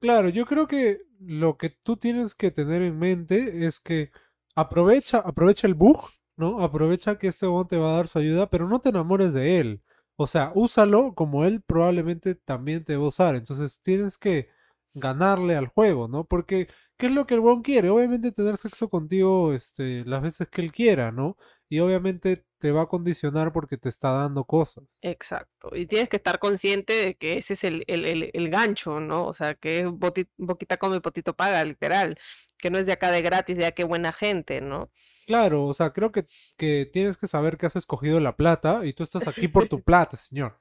Claro, 0.00 0.28
yo 0.28 0.44
creo 0.44 0.68
que 0.68 1.00
lo 1.18 1.56
que 1.56 1.70
tú 1.70 1.96
tienes 1.96 2.34
que 2.34 2.50
tener 2.50 2.82
en 2.82 2.98
mente 2.98 3.66
es 3.66 3.80
que 3.80 4.10
aprovecha, 4.54 5.18
aprovecha 5.18 5.66
el 5.66 5.74
bug, 5.74 6.10
¿no? 6.36 6.62
Aprovecha 6.62 7.18
que 7.18 7.28
este 7.28 7.46
huevón 7.46 7.66
te 7.66 7.78
va 7.78 7.94
a 7.94 7.96
dar 7.96 8.08
su 8.08 8.18
ayuda, 8.18 8.50
pero 8.50 8.68
no 8.68 8.80
te 8.80 8.90
enamores 8.90 9.32
de 9.32 9.58
él. 9.58 9.82
O 10.20 10.26
sea, 10.26 10.50
úsalo 10.56 11.14
como 11.14 11.44
él 11.44 11.62
probablemente 11.62 12.34
también 12.34 12.82
te 12.84 12.96
va 12.96 13.04
a 13.04 13.08
usar. 13.08 13.36
Entonces 13.36 13.80
tienes 13.82 14.18
que 14.18 14.48
ganarle 14.94 15.54
al 15.56 15.68
juego, 15.68 16.08
¿no? 16.08 16.24
Porque, 16.26 16.68
¿qué 16.96 17.06
es 17.06 17.12
lo 17.12 17.24
que 17.26 17.34
el 17.34 17.40
huevón 17.40 17.62
quiere? 17.62 17.88
Obviamente 17.90 18.32
tener 18.32 18.56
sexo 18.56 18.88
contigo, 18.90 19.52
este, 19.54 20.04
las 20.04 20.20
veces 20.22 20.48
que 20.48 20.60
él 20.62 20.72
quiera, 20.72 21.12
¿no? 21.12 21.36
Y 21.68 21.80
obviamente 21.80 22.44
te 22.58 22.72
va 22.72 22.82
a 22.82 22.86
condicionar 22.88 23.52
porque 23.52 23.76
te 23.76 23.88
está 23.88 24.12
dando 24.12 24.44
cosas. 24.44 24.84
Exacto. 25.00 25.70
Y 25.76 25.86
tienes 25.86 26.08
que 26.08 26.16
estar 26.16 26.38
consciente 26.40 26.92
de 26.92 27.14
que 27.16 27.36
ese 27.38 27.54
es 27.54 27.64
el, 27.64 27.84
el, 27.86 28.04
el, 28.04 28.30
el 28.32 28.50
gancho, 28.50 28.98
¿no? 29.00 29.26
O 29.26 29.32
sea, 29.32 29.54
que 29.54 29.80
es 29.80 29.86
boti- 29.86 30.28
boquita 30.36 30.76
come, 30.76 31.00
potito 31.00 31.34
paga, 31.36 31.64
literal. 31.64 32.18
Que 32.58 32.70
no 32.70 32.78
es 32.78 32.86
de 32.86 32.92
acá 32.92 33.10
de 33.12 33.22
gratis, 33.22 33.56
de 33.56 33.66
acá 33.66 33.74
qué 33.76 33.84
buena 33.84 34.12
gente, 34.12 34.60
¿no? 34.60 34.90
Claro, 35.26 35.64
o 35.66 35.74
sea, 35.74 35.92
creo 35.92 36.10
que, 36.10 36.24
que 36.56 36.86
tienes 36.90 37.16
que 37.18 37.26
saber 37.26 37.58
que 37.58 37.66
has 37.66 37.76
escogido 37.76 38.18
la 38.18 38.34
plata 38.36 38.86
y 38.86 38.94
tú 38.94 39.02
estás 39.02 39.28
aquí 39.28 39.46
por 39.48 39.66
tu 39.66 39.82
plata, 39.84 40.16
señor. 40.16 40.58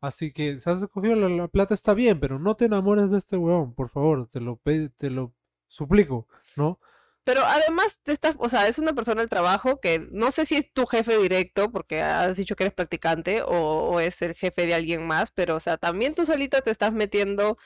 Así 0.00 0.32
que 0.32 0.58
si 0.58 0.68
has 0.70 0.82
escogido 0.82 1.16
la, 1.16 1.28
la 1.28 1.48
plata 1.48 1.74
está 1.74 1.94
bien, 1.94 2.20
pero 2.20 2.38
no 2.38 2.54
te 2.54 2.66
enamores 2.66 3.10
de 3.10 3.18
este 3.18 3.36
huevón, 3.36 3.74
por 3.74 3.88
favor, 3.88 4.28
te 4.28 4.40
lo, 4.40 4.60
te 4.96 5.10
lo 5.10 5.34
suplico, 5.68 6.28
¿no? 6.56 6.78
Pero 7.24 7.42
además 7.44 8.00
te 8.02 8.12
estás, 8.12 8.34
o 8.38 8.48
sea, 8.48 8.66
es 8.66 8.78
una 8.78 8.94
persona 8.94 9.20
del 9.20 9.30
trabajo 9.30 9.80
que 9.80 10.08
no 10.10 10.30
sé 10.32 10.44
si 10.44 10.56
es 10.56 10.72
tu 10.72 10.86
jefe 10.86 11.18
directo, 11.18 11.70
porque 11.70 12.00
has 12.02 12.36
dicho 12.36 12.56
que 12.56 12.64
eres 12.64 12.74
practicante, 12.74 13.42
o, 13.42 13.48
o 13.90 14.00
es 14.00 14.22
el 14.22 14.34
jefe 14.34 14.66
de 14.66 14.74
alguien 14.74 15.06
más, 15.06 15.30
pero 15.30 15.56
o 15.56 15.60
sea, 15.60 15.76
también 15.76 16.14
tú 16.14 16.24
solita 16.26 16.62
te 16.62 16.70
estás 16.70 16.92
metiendo 16.92 17.58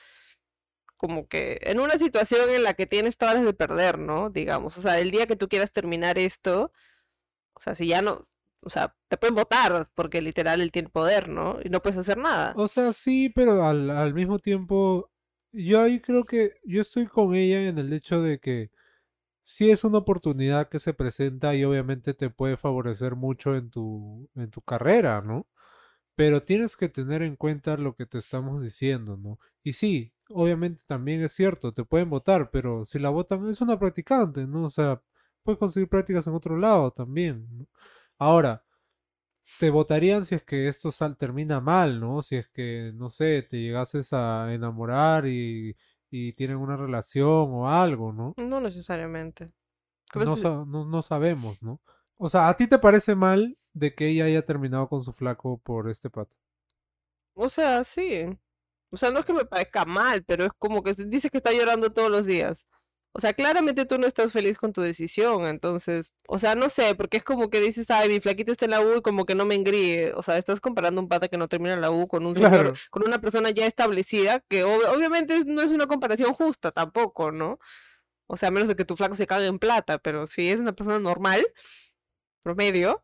como 0.97 1.27
que 1.27 1.59
en 1.63 1.79
una 1.79 1.97
situación 1.97 2.49
en 2.49 2.63
la 2.63 2.73
que 2.73 2.87
tienes 2.87 3.17
todas 3.17 3.35
las 3.35 3.45
de 3.45 3.53
perder, 3.53 3.99
¿no? 3.99 4.29
Digamos, 4.29 4.77
o 4.77 4.81
sea, 4.81 4.99
el 4.99 5.11
día 5.11 5.27
que 5.27 5.35
tú 5.35 5.47
quieras 5.47 5.71
terminar 5.71 6.17
esto, 6.17 6.71
o 7.53 7.59
sea, 7.61 7.75
si 7.75 7.87
ya 7.87 8.01
no, 8.01 8.27
o 8.61 8.69
sea, 8.69 8.95
te 9.07 9.17
pueden 9.17 9.35
votar 9.35 9.89
porque 9.93 10.21
literal 10.21 10.61
él 10.61 10.71
tiene 10.71 10.89
poder, 10.89 11.29
¿no? 11.29 11.59
Y 11.63 11.69
no 11.69 11.81
puedes 11.81 11.99
hacer 11.99 12.17
nada. 12.17 12.53
O 12.57 12.67
sea, 12.67 12.93
sí, 12.93 13.29
pero 13.29 13.65
al, 13.65 13.89
al 13.89 14.13
mismo 14.13 14.39
tiempo, 14.39 15.11
yo 15.51 15.81
ahí 15.81 15.99
creo 15.99 16.23
que 16.23 16.53
yo 16.63 16.81
estoy 16.81 17.07
con 17.07 17.35
ella 17.35 17.67
en 17.67 17.77
el 17.77 17.93
hecho 17.93 18.21
de 18.21 18.39
que 18.39 18.71
sí 19.45 19.69
es 19.71 19.83
una 19.83 19.99
oportunidad 19.99 20.69
que 20.69 20.79
se 20.79 20.93
presenta 20.95 21.55
y 21.55 21.63
obviamente 21.65 22.15
te 22.15 22.31
puede 22.31 22.57
favorecer 22.57 23.15
mucho 23.15 23.55
en 23.55 23.69
tu, 23.69 24.27
en 24.35 24.49
tu 24.49 24.61
carrera, 24.61 25.21
¿no? 25.21 25.47
Pero 26.15 26.43
tienes 26.43 26.77
que 26.77 26.89
tener 26.89 27.21
en 27.23 27.35
cuenta 27.37 27.77
lo 27.77 27.95
que 27.95 28.05
te 28.07 28.17
estamos 28.19 28.63
diciendo, 28.63 29.17
¿no? 29.17 29.39
Y 29.63 29.73
sí, 29.73 30.13
obviamente 30.29 30.83
también 30.87 31.23
es 31.23 31.33
cierto, 31.33 31.73
te 31.73 31.85
pueden 31.85 32.09
votar, 32.09 32.51
pero 32.51 32.85
si 32.85 32.99
la 32.99 33.09
votan 33.09 33.47
es 33.49 33.61
una 33.61 33.79
practicante, 33.79 34.47
¿no? 34.47 34.65
O 34.65 34.69
sea, 34.71 35.01
puedes 35.43 35.59
conseguir 35.59 35.89
prácticas 35.89 36.27
en 36.27 36.33
otro 36.35 36.57
lado 36.57 36.91
también, 36.91 37.47
¿no? 37.57 37.67
Ahora, 38.19 38.65
te 39.59 39.69
votarían 39.69 40.25
si 40.25 40.35
es 40.35 40.43
que 40.43 40.67
esto 40.67 40.91
sal, 40.91 41.17
termina 41.17 41.61
mal, 41.61 41.99
¿no? 41.99 42.21
Si 42.21 42.35
es 42.37 42.47
que, 42.49 42.91
no 42.95 43.09
sé, 43.09 43.43
te 43.43 43.59
llegases 43.59 44.13
a 44.13 44.53
enamorar 44.53 45.27
y, 45.27 45.75
y 46.17 46.33
tienen 46.33 46.57
una 46.57 46.77
relación 46.77 47.27
o 47.51 47.69
algo, 47.69 48.13
¿no? 48.13 48.33
No 48.37 48.61
necesariamente. 48.61 49.51
¿Qué 50.11 50.19
No, 50.19 50.35
sa- 50.37 50.63
no, 50.65 50.85
no 50.85 51.01
sabemos, 51.01 51.61
¿no? 51.61 51.81
O 52.17 52.29
sea, 52.29 52.47
¿a 52.47 52.55
ti 52.55 52.67
te 52.67 52.79
parece 52.79 53.15
mal 53.15 53.57
de 53.73 53.93
que 53.93 54.07
ella 54.07 54.25
haya 54.25 54.45
terminado 54.45 54.87
con 54.87 55.03
su 55.03 55.11
flaco 55.11 55.57
por 55.57 55.89
este 55.89 56.09
pato? 56.09 56.35
O 57.33 57.49
sea, 57.49 57.83
sí. 57.83 58.25
O 58.91 58.97
sea, 58.97 59.11
no 59.11 59.19
es 59.19 59.25
que 59.25 59.33
me 59.33 59.45
parezca 59.45 59.83
mal, 59.85 60.23
pero 60.23 60.45
es 60.45 60.51
como 60.57 60.83
que 60.83 60.93
dices 60.93 61.29
que 61.31 61.37
está 61.37 61.51
llorando 61.51 61.91
todos 61.91 62.09
los 62.09 62.25
días. 62.25 62.67
O 63.17 63.21
sea, 63.21 63.31
claramente 63.33 63.85
tú 63.85 63.97
no 63.97 64.07
estás 64.07 64.33
feliz 64.33 64.57
con 64.57 64.73
tu 64.73 64.81
decisión, 64.81 65.45
entonces, 65.45 66.11
o 66.27 66.37
sea, 66.37 66.53
no 66.55 66.67
sé, 66.67 66.95
porque 66.95 67.15
es 67.15 67.23
como 67.23 67.49
que 67.49 67.61
dices, 67.61 67.89
ay, 67.89 68.09
mi 68.09 68.19
flaquito 68.19 68.51
está 68.51 68.65
en 68.65 68.71
la 68.71 68.81
U 68.81 68.97
y 68.97 69.01
como 69.01 69.25
que 69.25 69.35
no 69.35 69.45
me 69.45 69.55
engríe. 69.55 70.11
O 70.15 70.21
sea, 70.21 70.37
estás 70.37 70.59
comparando 70.59 70.99
un 70.99 71.07
pata 71.07 71.29
que 71.29 71.37
no 71.37 71.47
termina 71.47 71.77
la 71.77 71.91
U 71.91 72.07
con 72.09 72.25
un 72.25 72.35
señor, 72.35 72.51
con 72.89 73.07
una 73.07 73.21
persona 73.21 73.51
ya 73.51 73.65
establecida, 73.67 74.41
que 74.49 74.65
ob- 74.65 74.93
obviamente 74.93 75.39
no 75.45 75.61
es 75.61 75.71
una 75.71 75.87
comparación 75.87 76.33
justa 76.33 76.71
tampoco, 76.73 77.31
¿no? 77.31 77.57
O 78.27 78.35
sea, 78.35 78.49
a 78.49 78.51
menos 78.51 78.67
de 78.67 78.75
que 78.75 78.83
tu 78.83 78.97
flaco 78.97 79.15
se 79.15 79.27
cague 79.27 79.45
en 79.47 79.59
plata, 79.59 79.97
pero 79.99 80.27
si 80.27 80.49
es 80.51 80.59
una 80.59 80.73
persona 80.73 80.99
normal, 80.99 81.45
promedio, 82.43 83.03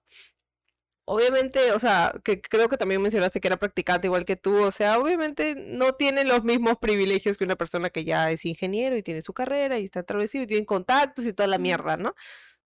Obviamente, 1.06 1.72
o 1.74 1.80
sea, 1.80 2.14
que 2.24 2.42
creo 2.42 2.70
que 2.70 2.78
también 2.78 3.02
mencionaste 3.02 3.42
que 3.42 3.48
era 3.48 3.58
practicante 3.58 4.08
igual 4.08 4.24
que 4.24 4.38
tú, 4.38 4.64
o 4.64 4.72
sea, 4.72 4.98
obviamente 5.00 5.56
no 5.58 5.92
tiene 5.94 6.24
los 6.24 6.44
mismos 6.44 6.78
privilegios 6.80 7.38
que 7.38 7.44
una 7.44 7.56
persona 7.58 7.90
que 7.90 8.06
ya 8.06 8.32
es 8.32 8.46
ingeniero 8.46 8.96
y 8.96 9.04
tiene 9.04 9.22
su 9.22 9.34
carrera 9.34 9.80
y 9.80 9.84
está 9.86 10.02
establecido 10.02 10.44
y 10.44 10.48
tiene 10.48 10.66
contactos 10.66 11.26
y 11.26 11.34
toda 11.34 11.48
la 11.48 11.58
mierda, 11.58 11.98
¿no? 11.98 12.16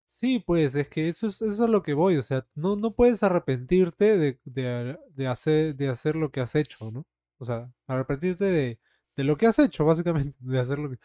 Sí, 0.08 0.38
pues 0.38 0.76
es 0.76 0.88
que 0.88 1.08
eso 1.08 1.26
es, 1.26 1.42
eso 1.42 1.50
es 1.52 1.60
a 1.60 1.66
lo 1.68 1.82
que 1.82 1.92
voy, 1.94 2.16
o 2.16 2.22
sea, 2.22 2.46
no, 2.54 2.76
no 2.76 2.94
puedes 2.94 3.22
arrepentirte 3.24 4.16
de, 4.16 4.40
de, 4.44 4.96
de 5.14 5.26
hacer, 5.26 5.74
de 5.74 5.88
hacer 5.88 6.14
lo 6.16 6.30
que 6.30 6.40
has 6.40 6.54
hecho, 6.54 6.90
¿no? 6.92 7.06
O 7.38 7.44
sea, 7.44 7.72
arrepentirte 7.88 8.44
de, 8.44 8.78
de 9.16 9.24
lo 9.24 9.36
que 9.36 9.46
has 9.46 9.58
hecho, 9.58 9.84
básicamente, 9.84 10.36
de 10.40 10.60
hacer 10.60 10.78
lo 10.78 10.90
que... 10.90 10.98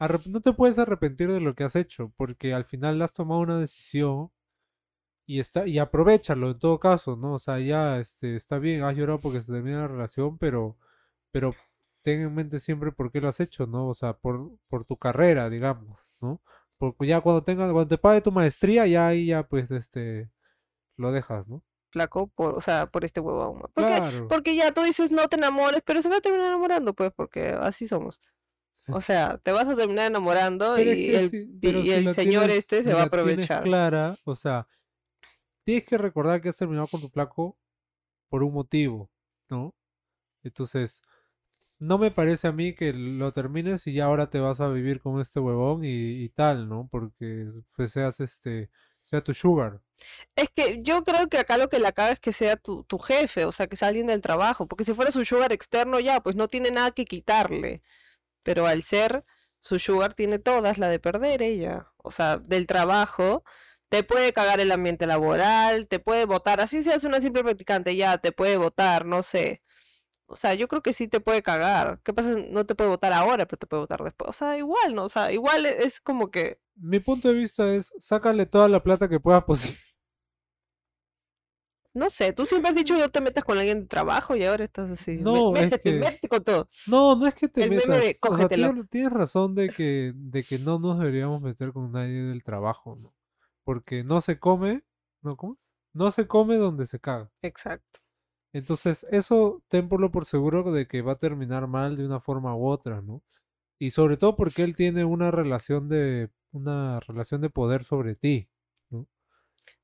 arrep- 0.00 0.26
no 0.26 0.40
te 0.40 0.52
puedes 0.52 0.78
arrepentir 0.78 1.30
de 1.32 1.40
lo 1.40 1.54
que 1.54 1.64
has 1.64 1.76
hecho, 1.76 2.12
porque 2.16 2.52
al 2.52 2.64
final 2.64 3.00
has 3.02 3.12
tomado 3.12 3.40
una 3.40 3.58
decisión 3.60 4.30
y 5.28 5.38
está, 5.40 5.66
y 5.66 5.78
aprovechalo 5.78 6.50
en 6.50 6.58
todo 6.58 6.80
caso, 6.80 7.14
¿no? 7.16 7.34
O 7.34 7.38
sea, 7.38 7.60
ya 7.60 7.98
este, 8.00 8.34
está 8.34 8.58
bien, 8.58 8.82
has 8.82 8.96
llorado 8.96 9.20
porque 9.20 9.42
se 9.42 9.52
termina 9.52 9.82
la 9.82 9.88
relación, 9.88 10.38
pero, 10.38 10.76
pero 11.30 11.54
ten 12.02 12.22
en 12.22 12.34
mente 12.34 12.58
siempre 12.60 12.92
por 12.92 13.12
qué 13.12 13.20
lo 13.20 13.28
has 13.28 13.38
hecho, 13.40 13.66
¿no? 13.66 13.88
O 13.88 13.94
sea, 13.94 14.14
por, 14.14 14.50
por 14.68 14.84
tu 14.86 14.96
carrera, 14.96 15.50
digamos, 15.50 16.16
¿no? 16.20 16.40
Porque 16.78 17.06
ya 17.06 17.20
cuando 17.20 17.42
tengas, 17.44 17.70
cuando 17.72 17.88
te 17.88 17.98
pague 17.98 18.20
tu 18.22 18.32
maestría, 18.32 18.86
ya 18.86 19.08
ahí 19.08 19.26
ya 19.26 19.42
pues 19.46 19.70
este 19.70 20.30
lo 20.96 21.12
dejas, 21.12 21.48
¿no? 21.48 21.62
Flaco, 21.90 22.28
por, 22.28 22.54
o 22.54 22.60
sea, 22.60 22.86
por 22.86 23.04
este 23.04 23.20
huevón. 23.20 23.60
Porque, 23.74 23.96
Claro. 23.96 24.28
porque 24.28 24.54
ya 24.56 24.72
tú 24.72 24.82
dices 24.82 25.10
no 25.12 25.28
te 25.28 25.36
enamores, 25.36 25.82
pero 25.84 26.00
se 26.02 26.08
va 26.08 26.16
a 26.16 26.20
terminar 26.20 26.48
enamorando, 26.48 26.94
pues, 26.94 27.12
porque 27.14 27.48
así 27.48 27.86
somos. 27.86 28.20
O 28.90 29.02
sea, 29.02 29.36
te 29.38 29.52
vas 29.52 29.68
a 29.68 29.76
terminar 29.76 30.06
enamorando 30.06 30.72
Pero 30.76 30.92
y 30.94 31.14
el, 31.14 31.28
si- 31.28 31.36
y 31.42 31.58
pero 31.60 31.82
si 31.82 31.92
el 31.92 32.04
la 32.06 32.14
señor 32.14 32.44
tienes- 32.46 32.56
este 32.58 32.82
se 32.82 32.94
va 32.94 33.02
a 33.02 33.04
aprovechar. 33.04 33.62
clara, 33.62 34.16
o 34.24 34.34
sea, 34.34 34.66
tienes 35.68 35.84
que 35.84 35.98
recordar 35.98 36.40
que 36.40 36.48
has 36.48 36.56
terminado 36.56 36.86
con 36.86 37.02
tu 37.02 37.10
flaco 37.10 37.58
por 38.30 38.42
un 38.42 38.54
motivo, 38.54 39.10
¿no? 39.50 39.74
Entonces, 40.42 41.02
no 41.78 41.98
me 41.98 42.10
parece 42.10 42.48
a 42.48 42.52
mí 42.52 42.74
que 42.74 42.94
lo 42.94 43.32
termines 43.32 43.86
y 43.86 43.92
ya 43.92 44.06
ahora 44.06 44.30
te 44.30 44.40
vas 44.40 44.62
a 44.62 44.70
vivir 44.70 45.02
con 45.02 45.20
este 45.20 45.40
huevón 45.40 45.82
y, 45.84 46.26
tal, 46.30 46.70
¿no? 46.70 46.88
Porque 46.90 47.52
pues 47.76 47.92
seas 47.92 48.18
este, 48.20 48.70
sea 49.02 49.22
tu 49.22 49.34
sugar. 49.34 49.82
Es 50.34 50.48
que 50.48 50.80
yo 50.82 51.04
creo 51.04 51.28
que 51.28 51.36
acá 51.36 51.58
lo 51.58 51.68
que 51.68 51.80
la 51.80 51.92
caga 51.92 52.12
es 52.12 52.20
que 52.20 52.32
sea 52.32 52.56
tu, 52.56 52.84
tu 52.84 52.98
jefe, 52.98 53.44
o 53.44 53.52
sea, 53.52 53.66
que 53.66 53.76
sea 53.76 53.88
alguien 53.88 54.06
del 54.06 54.22
trabajo, 54.22 54.66
porque 54.66 54.84
si 54.84 54.94
fuera 54.94 55.10
su 55.10 55.22
sugar 55.26 55.52
externo 55.52 56.00
ya, 56.00 56.22
pues 56.22 56.34
no 56.34 56.48
tiene 56.48 56.70
nada 56.70 56.92
que 56.92 57.04
quitarle, 57.04 57.82
pero 58.42 58.66
al 58.66 58.82
ser 58.82 59.22
su 59.60 59.78
sugar 59.78 60.14
tiene 60.14 60.38
todas 60.38 60.78
la 60.78 60.88
de 60.88 60.98
perder 60.98 61.42
ella, 61.42 61.92
o 61.98 62.10
sea, 62.10 62.38
del 62.38 62.66
trabajo, 62.66 63.44
te 63.88 64.02
puede 64.04 64.32
cagar 64.32 64.60
el 64.60 64.70
ambiente 64.72 65.06
laboral, 65.06 65.86
te 65.88 65.98
puede 65.98 66.26
votar, 66.26 66.60
así 66.60 66.82
seas 66.82 67.04
una 67.04 67.20
simple 67.20 67.42
practicante, 67.42 67.96
ya, 67.96 68.18
te 68.18 68.32
puede 68.32 68.56
votar, 68.56 69.06
no 69.06 69.22
sé, 69.22 69.62
o 70.26 70.36
sea, 70.36 70.52
yo 70.54 70.68
creo 70.68 70.82
que 70.82 70.92
sí 70.92 71.08
te 71.08 71.20
puede 71.20 71.42
cagar, 71.42 72.00
¿qué 72.04 72.12
pasa? 72.12 72.36
No 72.50 72.66
te 72.66 72.74
puede 72.74 72.90
votar 72.90 73.14
ahora, 73.14 73.46
pero 73.46 73.58
te 73.58 73.66
puede 73.66 73.80
votar 73.82 74.02
después, 74.04 74.28
o 74.28 74.32
sea, 74.34 74.58
igual, 74.58 74.94
¿no? 74.94 75.04
O 75.04 75.08
sea, 75.08 75.32
igual 75.32 75.64
e- 75.66 75.84
es 75.84 76.00
como 76.00 76.30
que... 76.30 76.60
Mi 76.76 77.00
punto 77.00 77.28
de 77.28 77.34
vista 77.34 77.74
es, 77.74 77.92
sácale 77.98 78.44
toda 78.46 78.68
la 78.68 78.82
plata 78.82 79.08
que 79.08 79.20
puedas 79.20 79.44
posible. 79.44 79.78
No 81.94 82.10
sé, 82.10 82.32
tú 82.32 82.46
siempre 82.46 82.68
has 82.68 82.76
dicho 82.76 82.96
no 82.96 83.08
te 83.08 83.20
metas 83.20 83.42
con 83.42 83.58
alguien 83.58 83.80
de 83.80 83.86
trabajo 83.86 84.36
y 84.36 84.44
ahora 84.44 84.64
estás 84.64 84.90
así. 84.90 85.16
No, 85.16 85.54
es 85.56 85.62
métete, 85.62 85.90
que- 85.90 85.98
métete 85.98 86.28
con 86.28 86.44
todo. 86.44 86.68
No, 86.86 87.16
no 87.16 87.26
es 87.26 87.34
que 87.34 87.48
te 87.48 87.64
El 87.64 87.70
meme 87.70 87.82
de 87.82 87.88
metas. 87.88 88.30
O 88.30 88.36
sea, 88.36 88.48
tienes, 88.48 88.88
tienes 88.90 89.12
razón 89.12 89.54
de 89.54 89.70
que, 89.70 90.12
de 90.14 90.44
que 90.44 90.58
no 90.58 90.78
nos 90.78 90.98
deberíamos 90.98 91.40
meter 91.40 91.72
con 91.72 91.90
nadie 91.90 92.22
del 92.22 92.44
trabajo, 92.44 92.96
¿no? 92.96 93.12
Porque 93.68 94.02
no 94.02 94.22
se 94.22 94.38
come, 94.38 94.82
¿no? 95.20 95.36
¿Cómo 95.36 95.52
es? 95.52 95.74
No 95.92 96.10
se 96.10 96.26
come 96.26 96.56
donde 96.56 96.86
se 96.86 97.00
caga. 97.00 97.30
Exacto. 97.42 98.00
Entonces, 98.54 99.06
eso 99.10 99.62
tenlo 99.68 100.10
por 100.10 100.24
seguro 100.24 100.72
de 100.72 100.86
que 100.88 101.02
va 101.02 101.12
a 101.12 101.18
terminar 101.18 101.66
mal 101.66 101.94
de 101.94 102.06
una 102.06 102.18
forma 102.18 102.56
u 102.56 102.66
otra, 102.66 103.02
¿no? 103.02 103.22
Y 103.78 103.90
sobre 103.90 104.16
todo 104.16 104.36
porque 104.36 104.62
él 104.62 104.74
tiene 104.74 105.04
una 105.04 105.30
relación 105.30 105.86
de, 105.86 106.30
una 106.50 106.98
relación 107.00 107.42
de 107.42 107.50
poder 107.50 107.84
sobre 107.84 108.14
ti, 108.14 108.48
¿no? 108.88 109.06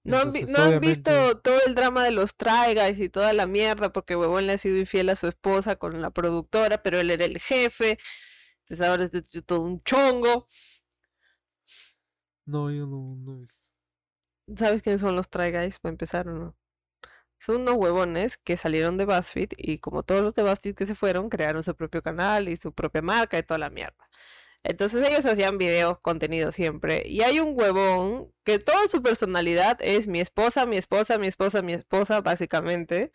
¿No 0.03 0.17
han, 0.17 0.81
visto 0.81 1.41
todo 1.43 1.59
el 1.67 1.75
drama 1.75 2.05
de 2.05 2.13
los 2.13 2.37
traigas 2.37 2.99
y 2.99 3.11
toda 3.11 3.35
la 3.35 3.47
mierda? 3.47 3.93
Porque 3.93 4.17
huevón 4.17 4.47
le 4.47 4.55
ha 4.55 4.59
sido 4.59 4.79
infiel 4.79 5.11
a 5.11 5.15
su 5.15 5.27
esposa 5.27 5.77
con 5.77 6.01
la 6.01 6.09
productora, 6.09 6.83
pero 6.83 7.01
él 7.01 7.11
era 7.11 7.27
el 7.27 7.39
jefe. 7.39 7.99
Entonces 8.61 8.81
ahora 8.81 9.05
es 9.05 9.45
todo 9.45 9.61
un 9.61 9.83
chongo. 9.83 10.49
No, 12.47 12.71
yo 12.71 12.87
no, 12.87 13.15
no 13.17 13.37
he 13.37 13.41
visto. 13.41 13.64
¿Sabes 14.57 14.83
quiénes 14.83 15.01
son 15.01 15.17
los 15.17 15.29
Try 15.31 15.51
Guys 15.53 15.79
para 15.79 15.93
empezar 15.93 16.27
no? 16.27 16.55
Son 17.39 17.63
unos 17.63 17.75
huevones 17.77 18.39
que 18.39 18.57
salieron 18.57 18.97
de 18.97 19.05
BuzzFeed 19.05 19.51
y 19.59 19.79
como 19.79 20.03
todos 20.03 20.23
los 20.23 20.35
de 20.35 20.43
BuzzFeed 20.43 20.75
que 20.75 20.87
se 20.87 20.95
fueron, 20.95 21.29
crearon 21.29 21.63
su 21.63 21.75
propio 21.77 22.03
canal 22.03 22.49
y 22.49 22.57
su 22.57 22.73
propia 22.73 23.03
marca 23.03 23.39
y 23.39 23.43
toda 23.43 23.59
la 23.59 23.71
mierda. 23.71 24.09
Entonces 24.65 25.07
ellos 25.07 25.27
hacían 25.27 25.59
videos, 25.59 25.99
contenido 26.01 26.53
siempre. 26.53 27.03
Y 27.07 27.23
hay 27.23 27.41
un 27.41 27.59
huevón 27.59 28.33
que 28.45 28.59
toda 28.59 28.89
su 28.89 29.03
personalidad 29.03 29.79
es 29.83 30.09
mi 30.09 30.21
esposa, 30.21 30.67
mi 30.67 30.79
esposa, 30.79 31.19
mi 31.19 31.27
esposa, 31.29 31.63
mi 31.63 31.75
esposa, 31.75 32.23
básicamente. 32.23 33.13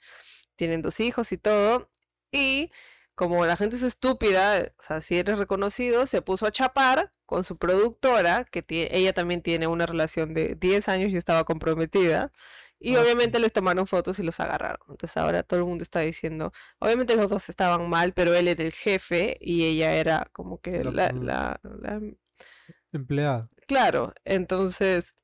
Tienen 0.55 0.81
dos 0.83 0.99
hijos 0.99 1.31
y 1.31 1.37
todo. 1.39 1.89
Y 2.31 2.71
como 3.19 3.45
la 3.45 3.57
gente 3.57 3.75
es 3.75 3.83
estúpida, 3.83 4.71
o 4.79 4.83
sea, 4.83 5.01
si 5.01 5.17
eres 5.17 5.37
reconocido, 5.39 6.07
se 6.07 6.21
puso 6.21 6.45
a 6.47 6.51
chapar 6.51 7.11
con 7.25 7.43
su 7.43 7.57
productora, 7.57 8.45
que 8.45 8.63
ella 8.91 9.13
también 9.13 9.41
tiene 9.43 9.67
una 9.67 9.85
relación 9.85 10.33
de 10.33 10.55
10 10.55 10.87
años 10.89 11.11
y 11.13 11.17
estaba 11.17 11.43
comprometida. 11.45 12.31
Y 12.79 12.95
Ah, 12.95 13.01
obviamente 13.01 13.39
les 13.39 13.51
tomaron 13.53 13.87
fotos 13.87 14.19
y 14.19 14.23
los 14.23 14.39
agarraron. 14.39 14.79
Entonces 14.89 15.17
ahora 15.17 15.43
todo 15.43 15.59
el 15.59 15.65
mundo 15.65 15.83
está 15.83 15.99
diciendo, 16.01 16.53
obviamente 16.79 17.15
los 17.15 17.29
dos 17.29 17.49
estaban 17.49 17.89
mal, 17.89 18.13
pero 18.13 18.33
él 18.35 18.47
era 18.47 18.63
el 18.63 18.71
jefe 18.73 19.37
y 19.41 19.65
ella 19.65 19.93
era 19.95 20.29
como 20.31 20.61
que 20.61 20.83
La 20.83 20.91
la, 20.91 21.09
pro- 21.09 21.21
la, 21.21 21.59
la- 21.63 22.01
Empleada. 22.93 23.49
Claro, 23.67 24.13
entonces 24.25 25.15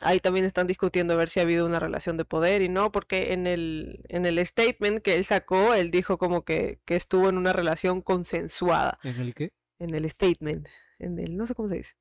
ahí 0.00 0.20
también 0.20 0.44
están 0.46 0.66
discutiendo 0.66 1.14
a 1.14 1.16
ver 1.16 1.28
si 1.28 1.40
ha 1.40 1.42
habido 1.44 1.66
una 1.66 1.80
relación 1.80 2.16
de 2.16 2.24
poder 2.24 2.62
y 2.62 2.68
no, 2.68 2.92
porque 2.92 3.32
en 3.32 3.46
el, 3.46 4.00
en 4.08 4.26
el 4.26 4.44
statement 4.46 5.02
que 5.02 5.14
él 5.16 5.24
sacó, 5.24 5.74
él 5.74 5.90
dijo 5.90 6.18
como 6.18 6.44
que, 6.44 6.80
que 6.84 6.96
estuvo 6.96 7.28
en 7.28 7.38
una 7.38 7.52
relación 7.52 8.02
consensuada. 8.02 8.98
¿En 9.02 9.20
el 9.20 9.34
qué? 9.34 9.52
En 9.78 9.94
el 9.94 10.08
statement, 10.10 10.66
en 10.98 11.18
el, 11.18 11.36
no 11.36 11.46
sé 11.46 11.54
cómo 11.54 11.68
se 11.68 11.76
dice. 11.76 11.94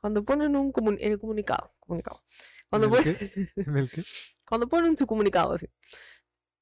Cuando 0.00 0.24
ponen 0.24 0.56
un 0.56 0.72
comun- 0.72 0.98
en 1.00 1.12
el 1.12 1.18
comunicado, 1.18 1.74
comunicado. 1.80 2.22
Cuando 2.70 2.88
¿En 2.88 2.94
el 2.94 2.98
ponen, 3.04 3.16
¿En 3.56 3.76
el 3.76 3.90
qué? 3.90 4.02
cuando 4.48 4.68
ponen 4.68 4.96
su 4.96 5.06
comunicado 5.06 5.52
así. 5.54 5.66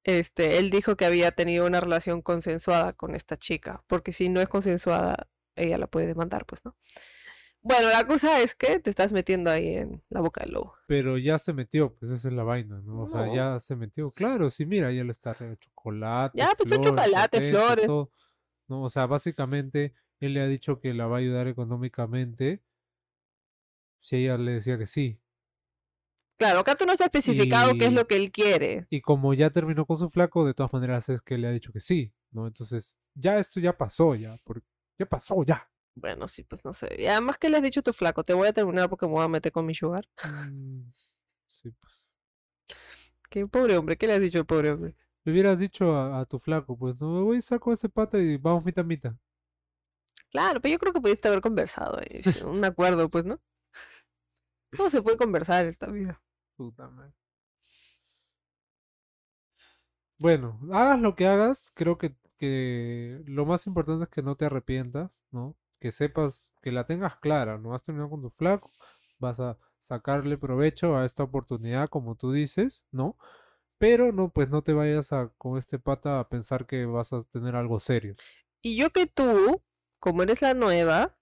este, 0.04 0.58
él 0.58 0.70
dijo 0.70 0.96
que 0.96 1.04
había 1.04 1.32
tenido 1.32 1.66
una 1.66 1.80
relación 1.80 2.22
consensuada 2.22 2.92
con 2.94 3.14
esta 3.14 3.36
chica, 3.36 3.84
porque 3.86 4.12
si 4.12 4.28
no 4.28 4.40
es 4.40 4.48
consensuada, 4.48 5.28
ella 5.56 5.78
la 5.78 5.86
puede 5.88 6.06
demandar, 6.06 6.46
pues, 6.46 6.64
¿no? 6.64 6.76
Bueno, 7.62 7.88
la 7.88 8.06
cosa 8.06 8.40
es 8.40 8.54
que 8.54 8.78
te 8.78 8.88
estás 8.88 9.12
metiendo 9.12 9.50
ahí 9.50 9.76
en 9.76 10.02
la 10.10 10.20
boca 10.20 10.42
del 10.42 10.52
lobo. 10.52 10.74
Pero 10.86 11.18
ya 11.18 11.38
se 11.38 11.52
metió, 11.52 11.94
pues 11.94 12.10
esa 12.12 12.28
es 12.28 12.34
la 12.34 12.44
vaina, 12.44 12.80
¿no? 12.84 13.02
O 13.02 13.06
sea, 13.06 13.26
No. 13.26 13.34
ya 13.34 13.58
se 13.58 13.76
metió. 13.76 14.10
Claro, 14.12 14.48
sí, 14.48 14.64
mira, 14.64 14.92
ya 14.92 15.04
le 15.04 15.10
está 15.10 15.34
regando 15.34 15.58
chocolate. 15.60 16.38
Ya, 16.38 16.52
pues, 16.56 16.68
flores, 16.68 16.86
chocolate, 16.86 17.50
flores. 17.50 17.86
todo. 17.86 18.12
No, 18.68 18.82
o 18.84 18.88
sea, 18.90 19.06
básicamente 19.06 19.94
él 20.20 20.34
le 20.34 20.40
ha 20.40 20.46
dicho 20.46 20.80
que 20.80 20.94
la 20.94 21.06
va 21.06 21.16
a 21.16 21.20
ayudar 21.20 21.48
económicamente 21.48 22.62
si 24.00 24.16
ella 24.16 24.38
le 24.38 24.52
decía 24.52 24.78
que 24.78 24.86
sí. 24.86 25.20
Claro, 26.38 26.60
acá 26.60 26.76
tú 26.76 26.86
no 26.86 26.92
está 26.92 27.04
especificado 27.06 27.72
qué 27.74 27.86
es 27.86 27.92
lo 27.92 28.06
que 28.06 28.16
él 28.16 28.30
quiere. 28.30 28.86
Y 28.90 29.00
como 29.00 29.34
ya 29.34 29.50
terminó 29.50 29.86
con 29.86 29.96
su 29.96 30.08
flaco, 30.08 30.46
de 30.46 30.54
todas 30.54 30.72
maneras 30.72 31.08
es 31.08 31.20
que 31.20 31.36
le 31.36 31.48
ha 31.48 31.50
dicho 31.50 31.72
que 31.72 31.80
sí, 31.80 32.14
¿no? 32.30 32.46
Entonces, 32.46 32.96
ya 33.14 33.38
esto 33.40 33.58
ya 33.58 33.76
pasó, 33.76 34.14
ya, 34.14 34.36
porque 34.44 34.64
ya 34.98 35.06
pasó, 35.06 35.42
ya. 35.44 35.68
Bueno, 36.00 36.28
sí, 36.28 36.44
pues 36.44 36.64
no 36.64 36.72
sé. 36.72 36.94
Y 36.98 37.06
además 37.06 37.38
que 37.38 37.48
le 37.50 37.56
has 37.56 37.62
dicho 37.62 37.80
a 37.80 37.82
tu 37.82 37.92
flaco, 37.92 38.24
te 38.24 38.34
voy 38.34 38.48
a 38.48 38.52
terminar 38.52 38.88
porque 38.88 39.06
me 39.06 39.12
voy 39.12 39.24
a 39.24 39.28
meter 39.28 39.52
con 39.52 39.66
mi 39.66 39.74
sugar. 39.74 40.08
Mm, 40.22 40.92
sí, 41.46 41.70
pues. 41.72 42.10
Qué 43.30 43.46
pobre 43.46 43.76
hombre, 43.78 43.96
¿qué 43.96 44.06
le 44.06 44.14
has 44.14 44.20
dicho 44.20 44.38
al 44.38 44.46
pobre 44.46 44.70
hombre? 44.70 44.94
Le 45.24 45.30
hubieras 45.30 45.60
dicho 45.60 45.94
a, 45.94 46.18
a 46.18 46.24
tu 46.26 46.40
flaco, 46.40 46.76
pues, 46.76 47.00
no, 47.00 47.12
me 47.12 47.22
voy 47.22 47.36
a 47.36 47.38
estar 47.38 47.60
con 47.60 47.72
ese 47.72 47.88
pata 47.88 48.18
y 48.18 48.36
vamos 48.36 48.64
mitad 48.64 48.84
mitad. 48.84 49.14
Claro, 50.30 50.60
pero 50.60 50.72
yo 50.72 50.78
creo 50.78 50.92
que 50.92 51.00
pudiste 51.02 51.28
haber 51.28 51.40
conversado. 51.42 52.00
eh, 52.02 52.24
Un 52.44 52.64
acuerdo, 52.64 53.08
pues, 53.10 53.24
¿no? 53.24 53.40
¿Cómo 54.74 54.88
se 54.90 55.02
puede 55.02 55.18
conversar 55.18 55.66
esta 55.66 55.88
vida? 55.88 56.22
Puta 56.56 56.88
madre. 56.90 57.14
Bueno, 60.18 60.58
hagas 60.72 61.00
lo 61.00 61.14
que 61.14 61.26
hagas, 61.26 61.70
creo 61.74 61.98
que, 61.98 62.14
que 62.38 63.22
lo 63.26 63.46
más 63.46 63.66
importante 63.66 64.04
es 64.04 64.10
que 64.10 64.22
no 64.22 64.36
te 64.36 64.44
arrepientas, 64.46 65.24
¿no? 65.30 65.56
Que 65.80 65.92
sepas, 65.92 66.52
que 66.62 66.72
la 66.72 66.86
tengas 66.86 67.16
clara, 67.16 67.58
¿no? 67.58 67.74
Has 67.74 67.82
terminado 67.82 68.10
con 68.10 68.22
tu 68.22 68.30
flaco, 68.30 68.70
vas 69.18 69.40
a 69.40 69.58
sacarle 69.78 70.38
provecho 70.38 70.96
a 70.96 71.04
esta 71.04 71.22
oportunidad, 71.22 71.88
como 71.88 72.16
tú 72.16 72.32
dices, 72.32 72.86
¿no? 72.90 73.16
Pero 73.78 74.12
no, 74.12 74.30
pues 74.30 74.48
no 74.48 74.62
te 74.62 74.72
vayas 74.72 75.12
a, 75.12 75.28
con 75.38 75.56
este 75.56 75.78
pata 75.78 76.20
a 76.20 76.28
pensar 76.28 76.66
que 76.66 76.84
vas 76.84 77.12
a 77.12 77.20
tener 77.22 77.54
algo 77.56 77.78
serio. 77.78 78.16
Y 78.60 78.76
yo 78.76 78.90
que 78.90 79.06
tú, 79.06 79.62
como 80.00 80.22
eres 80.24 80.42
la 80.42 80.54
nueva, 80.54 81.16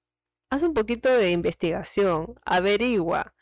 haz 0.50 0.62
un 0.62 0.74
poquito 0.74 1.10
de 1.10 1.30
investigación, 1.32 2.34
averigua 2.44 3.34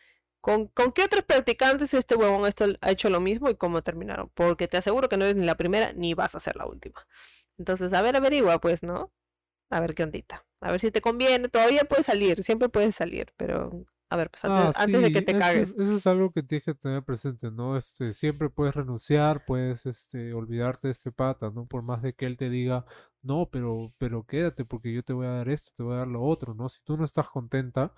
con, 0.44 0.66
con 0.68 0.92
qué 0.92 1.04
otros 1.04 1.24
practicantes 1.24 1.94
este 1.94 2.16
huevón 2.16 2.46
esto 2.46 2.66
ha 2.82 2.90
hecho 2.90 3.08
lo 3.08 3.18
mismo 3.18 3.48
y 3.48 3.56
cómo 3.56 3.82
terminaron. 3.82 4.30
Porque 4.34 4.68
te 4.68 4.76
aseguro 4.76 5.08
que 5.08 5.16
no 5.16 5.24
eres 5.24 5.36
ni 5.36 5.46
la 5.46 5.56
primera 5.56 5.94
ni 5.94 6.12
vas 6.12 6.34
a 6.34 6.40
ser 6.40 6.56
la 6.56 6.66
última. 6.66 7.06
Entonces, 7.56 7.94
a 7.94 8.02
ver, 8.02 8.14
averigua, 8.14 8.60
pues, 8.60 8.82
¿no? 8.82 9.10
A 9.70 9.80
ver 9.80 9.94
qué 9.94 10.02
ondita. 10.02 10.44
A 10.64 10.70
ver 10.72 10.80
si 10.80 10.90
te 10.90 11.00
conviene. 11.00 11.48
Todavía 11.48 11.84
puedes 11.84 12.06
salir, 12.06 12.42
siempre 12.42 12.68
puedes 12.68 12.94
salir, 12.96 13.32
pero 13.36 13.86
a 14.10 14.16
ver, 14.16 14.30
pues 14.30 14.44
antes, 14.44 14.64
Ah, 14.66 14.72
antes 14.74 15.02
de 15.02 15.12
que 15.12 15.22
te 15.22 15.32
eso 15.32 15.38
cagues. 15.38 15.70
es, 15.70 15.78
eso 15.78 15.94
es 15.96 16.06
algo 16.06 16.30
que 16.32 16.42
tienes 16.42 16.64
que 16.64 16.74
tener 16.74 17.02
presente, 17.02 17.50
¿no? 17.50 17.76
Este, 17.78 18.12
siempre 18.12 18.50
puedes 18.50 18.74
renunciar, 18.74 19.44
puedes, 19.44 19.86
este, 19.86 20.34
olvidarte 20.34 20.88
de 20.88 20.92
este 20.92 21.12
pata, 21.12 21.50
¿no? 21.50 21.66
Por 21.66 21.82
más 21.82 22.02
de 22.02 22.12
que 22.14 22.26
él 22.26 22.36
te 22.36 22.50
diga, 22.50 22.84
no, 23.22 23.48
pero, 23.50 23.94
pero 23.98 24.24
quédate 24.26 24.64
porque 24.66 24.92
yo 24.92 25.02
te 25.02 25.14
voy 25.14 25.26
a 25.26 25.30
dar 25.30 25.48
esto, 25.48 25.70
te 25.74 25.82
voy 25.82 25.94
a 25.94 25.98
dar 25.98 26.08
lo 26.08 26.22
otro, 26.22 26.54
¿no? 26.54 26.68
Si 26.68 26.82
tú 26.84 26.96
no 26.98 27.04
estás 27.06 27.28
contenta, 27.30 27.94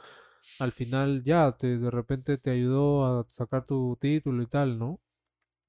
al 0.59 0.73
final 0.73 1.25
ya, 1.25 1.53
te, 1.59 1.79
de 1.79 1.91
repente 1.91 2.39
te 2.39 2.51
ayudó 2.51 3.07
a 3.21 3.27
sacar 3.29 3.67
tu 3.67 3.97
título 4.01 4.43
y 4.43 4.47
tal, 4.49 4.79
¿no? 4.79 5.01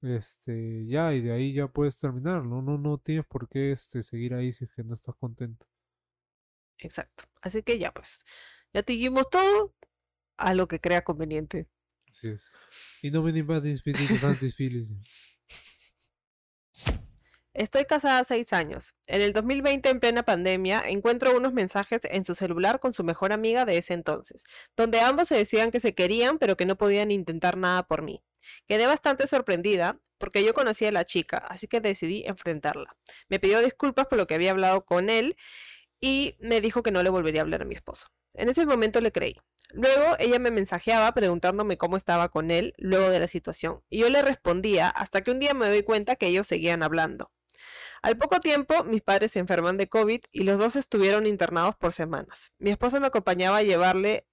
Este, 0.02 0.86
ya, 0.86 1.14
y 1.14 1.22
de 1.22 1.32
ahí 1.32 1.54
ya 1.54 1.68
puedes 1.68 1.98
terminar, 1.98 2.44
¿no? 2.46 2.62
No, 2.62 2.78
no 2.78 2.98
tienes 2.98 3.26
por 3.26 3.48
qué, 3.48 3.72
este, 3.72 4.02
seguir 4.04 4.34
ahí 4.34 4.52
si 4.52 4.64
es 4.66 4.72
que 4.72 4.84
no 4.84 4.94
estás 4.94 5.16
contenta. 5.16 5.66
Exacto. 6.78 7.24
Así 7.42 7.62
que 7.62 7.78
ya, 7.78 7.92
pues, 7.92 8.24
ya 8.72 8.82
te 8.82 8.92
dijimos 8.92 9.28
todo 9.30 9.74
a 10.36 10.54
lo 10.54 10.68
que 10.68 10.80
crea 10.80 11.02
conveniente. 11.02 11.68
Así 12.10 12.28
es. 12.28 12.50
Y 13.02 13.10
no 13.10 13.22
me 13.22 13.30
invades, 13.30 13.82
feelings. 13.82 14.92
Estoy 17.58 17.86
casada 17.86 18.22
seis 18.22 18.52
años. 18.52 18.94
En 19.08 19.20
el 19.20 19.32
2020, 19.32 19.88
en 19.88 19.98
plena 19.98 20.22
pandemia, 20.22 20.80
encuentro 20.86 21.36
unos 21.36 21.52
mensajes 21.52 22.02
en 22.04 22.24
su 22.24 22.36
celular 22.36 22.78
con 22.78 22.94
su 22.94 23.02
mejor 23.02 23.32
amiga 23.32 23.64
de 23.64 23.78
ese 23.78 23.94
entonces, 23.94 24.44
donde 24.76 25.00
ambos 25.00 25.26
se 25.26 25.34
decían 25.34 25.72
que 25.72 25.80
se 25.80 25.92
querían, 25.92 26.38
pero 26.38 26.56
que 26.56 26.66
no 26.66 26.78
podían 26.78 27.10
intentar 27.10 27.56
nada 27.56 27.84
por 27.88 28.02
mí. 28.02 28.22
Quedé 28.68 28.86
bastante 28.86 29.26
sorprendida 29.26 29.98
porque 30.18 30.44
yo 30.44 30.54
conocía 30.54 30.90
a 30.90 30.92
la 30.92 31.04
chica, 31.04 31.38
así 31.38 31.66
que 31.66 31.80
decidí 31.80 32.22
enfrentarla. 32.26 32.96
Me 33.28 33.40
pidió 33.40 33.60
disculpas 33.60 34.06
por 34.06 34.18
lo 34.18 34.28
que 34.28 34.34
había 34.34 34.52
hablado 34.52 34.84
con 34.84 35.10
él 35.10 35.36
y 36.00 36.36
me 36.40 36.60
dijo 36.60 36.82
que 36.82 36.90
no 36.90 37.02
le 37.02 37.10
volvería 37.10 37.40
a 37.40 37.44
hablar 37.44 37.62
a 37.62 37.64
mi 37.64 37.74
esposo. 37.74 38.06
En 38.34 38.48
ese 38.48 38.66
momento 38.66 39.00
le 39.00 39.12
creí. 39.12 39.36
Luego 39.72 40.16
ella 40.18 40.38
me 40.38 40.50
mensajeaba 40.50 41.12
preguntándome 41.12 41.76
cómo 41.76 41.96
estaba 41.96 42.30
con 42.30 42.50
él 42.50 42.74
luego 42.78 43.10
de 43.10 43.20
la 43.20 43.28
situación, 43.28 43.82
y 43.90 43.98
yo 43.98 44.08
le 44.08 44.22
respondía 44.22 44.88
hasta 44.88 45.22
que 45.22 45.30
un 45.30 45.38
día 45.40 45.54
me 45.54 45.68
doy 45.68 45.82
cuenta 45.82 46.16
que 46.16 46.26
ellos 46.26 46.46
seguían 46.46 46.82
hablando. 46.82 47.30
Al 48.02 48.16
poco 48.16 48.40
tiempo, 48.40 48.84
mis 48.84 49.02
padres 49.02 49.32
se 49.32 49.40
enferman 49.40 49.76
de 49.76 49.88
COVID 49.88 50.20
y 50.30 50.44
los 50.44 50.58
dos 50.58 50.76
estuvieron 50.76 51.26
internados 51.26 51.76
por 51.76 51.92
semanas. 51.92 52.52
Mi 52.58 52.70
esposo 52.70 53.00
me 53.00 53.08
acompañaba 53.08 53.58
a 53.58 53.62
llevarle 53.62 54.26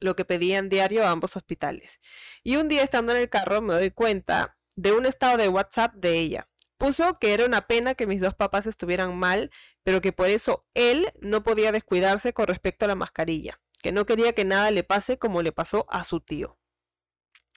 lo 0.00 0.16
que 0.16 0.24
pedían 0.24 0.68
diario 0.68 1.04
a 1.04 1.10
ambos 1.10 1.36
hospitales. 1.36 2.00
Y 2.42 2.56
un 2.56 2.68
día 2.68 2.82
estando 2.82 3.12
en 3.12 3.18
el 3.18 3.30
carro 3.30 3.62
me 3.62 3.74
doy 3.74 3.92
cuenta 3.92 4.58
de 4.74 4.92
un 4.92 5.06
estado 5.06 5.36
de 5.36 5.48
WhatsApp 5.48 5.94
de 5.94 6.18
ella. 6.18 6.48
Puso 6.82 7.16
que 7.20 7.32
era 7.32 7.46
una 7.46 7.68
pena 7.68 7.94
que 7.94 8.08
mis 8.08 8.20
dos 8.20 8.34
papás 8.34 8.66
estuvieran 8.66 9.16
mal, 9.16 9.52
pero 9.84 10.00
que 10.00 10.10
por 10.10 10.26
eso 10.26 10.66
él 10.74 11.12
no 11.20 11.44
podía 11.44 11.70
descuidarse 11.70 12.32
con 12.32 12.48
respecto 12.48 12.84
a 12.84 12.88
la 12.88 12.96
mascarilla, 12.96 13.60
que 13.80 13.92
no 13.92 14.04
quería 14.04 14.32
que 14.32 14.44
nada 14.44 14.68
le 14.72 14.82
pase 14.82 15.16
como 15.16 15.42
le 15.42 15.52
pasó 15.52 15.86
a 15.88 16.02
su 16.02 16.18
tío. 16.18 16.58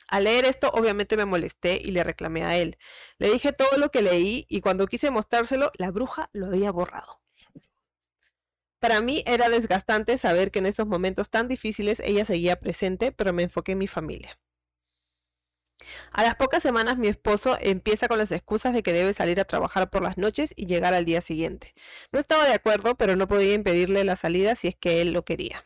Al 0.07 0.25
leer 0.25 0.45
esto, 0.45 0.69
obviamente 0.69 1.17
me 1.17 1.25
molesté 1.25 1.81
y 1.83 1.89
le 1.89 2.03
reclamé 2.03 2.43
a 2.43 2.55
él. 2.55 2.77
Le 3.17 3.31
dije 3.31 3.51
todo 3.51 3.79
lo 3.79 3.89
que 3.89 4.03
leí 4.03 4.45
y 4.47 4.61
cuando 4.61 4.85
quise 4.85 5.09
mostrárselo, 5.09 5.71
la 5.73 5.89
bruja 5.89 6.29
lo 6.31 6.45
había 6.45 6.69
borrado. 6.69 7.19
Para 8.77 9.01
mí 9.01 9.23
era 9.25 9.49
desgastante 9.49 10.19
saber 10.19 10.51
que 10.51 10.59
en 10.59 10.67
estos 10.67 10.85
momentos 10.85 11.31
tan 11.31 11.47
difíciles 11.47 11.99
ella 12.01 12.25
seguía 12.25 12.59
presente, 12.59 13.11
pero 13.11 13.33
me 13.33 13.41
enfoqué 13.41 13.71
en 13.71 13.79
mi 13.79 13.87
familia. 13.87 14.37
A 16.11 16.23
las 16.23 16.35
pocas 16.35 16.63
semanas 16.63 16.97
mi 16.97 17.07
esposo 17.07 17.57
empieza 17.59 18.07
con 18.07 18.17
las 18.17 18.31
excusas 18.31 18.73
de 18.73 18.83
que 18.83 18.93
debe 18.93 19.13
salir 19.13 19.39
a 19.39 19.45
trabajar 19.45 19.89
por 19.89 20.03
las 20.03 20.17
noches 20.17 20.53
y 20.55 20.65
llegar 20.65 20.93
al 20.93 21.05
día 21.05 21.21
siguiente. 21.21 21.73
No 22.11 22.19
estaba 22.19 22.45
de 22.45 22.53
acuerdo, 22.53 22.95
pero 22.95 23.15
no 23.15 23.27
podía 23.27 23.53
impedirle 23.53 24.03
la 24.03 24.15
salida 24.15 24.55
si 24.55 24.67
es 24.67 24.75
que 24.75 25.01
él 25.01 25.11
lo 25.11 25.25
quería. 25.25 25.65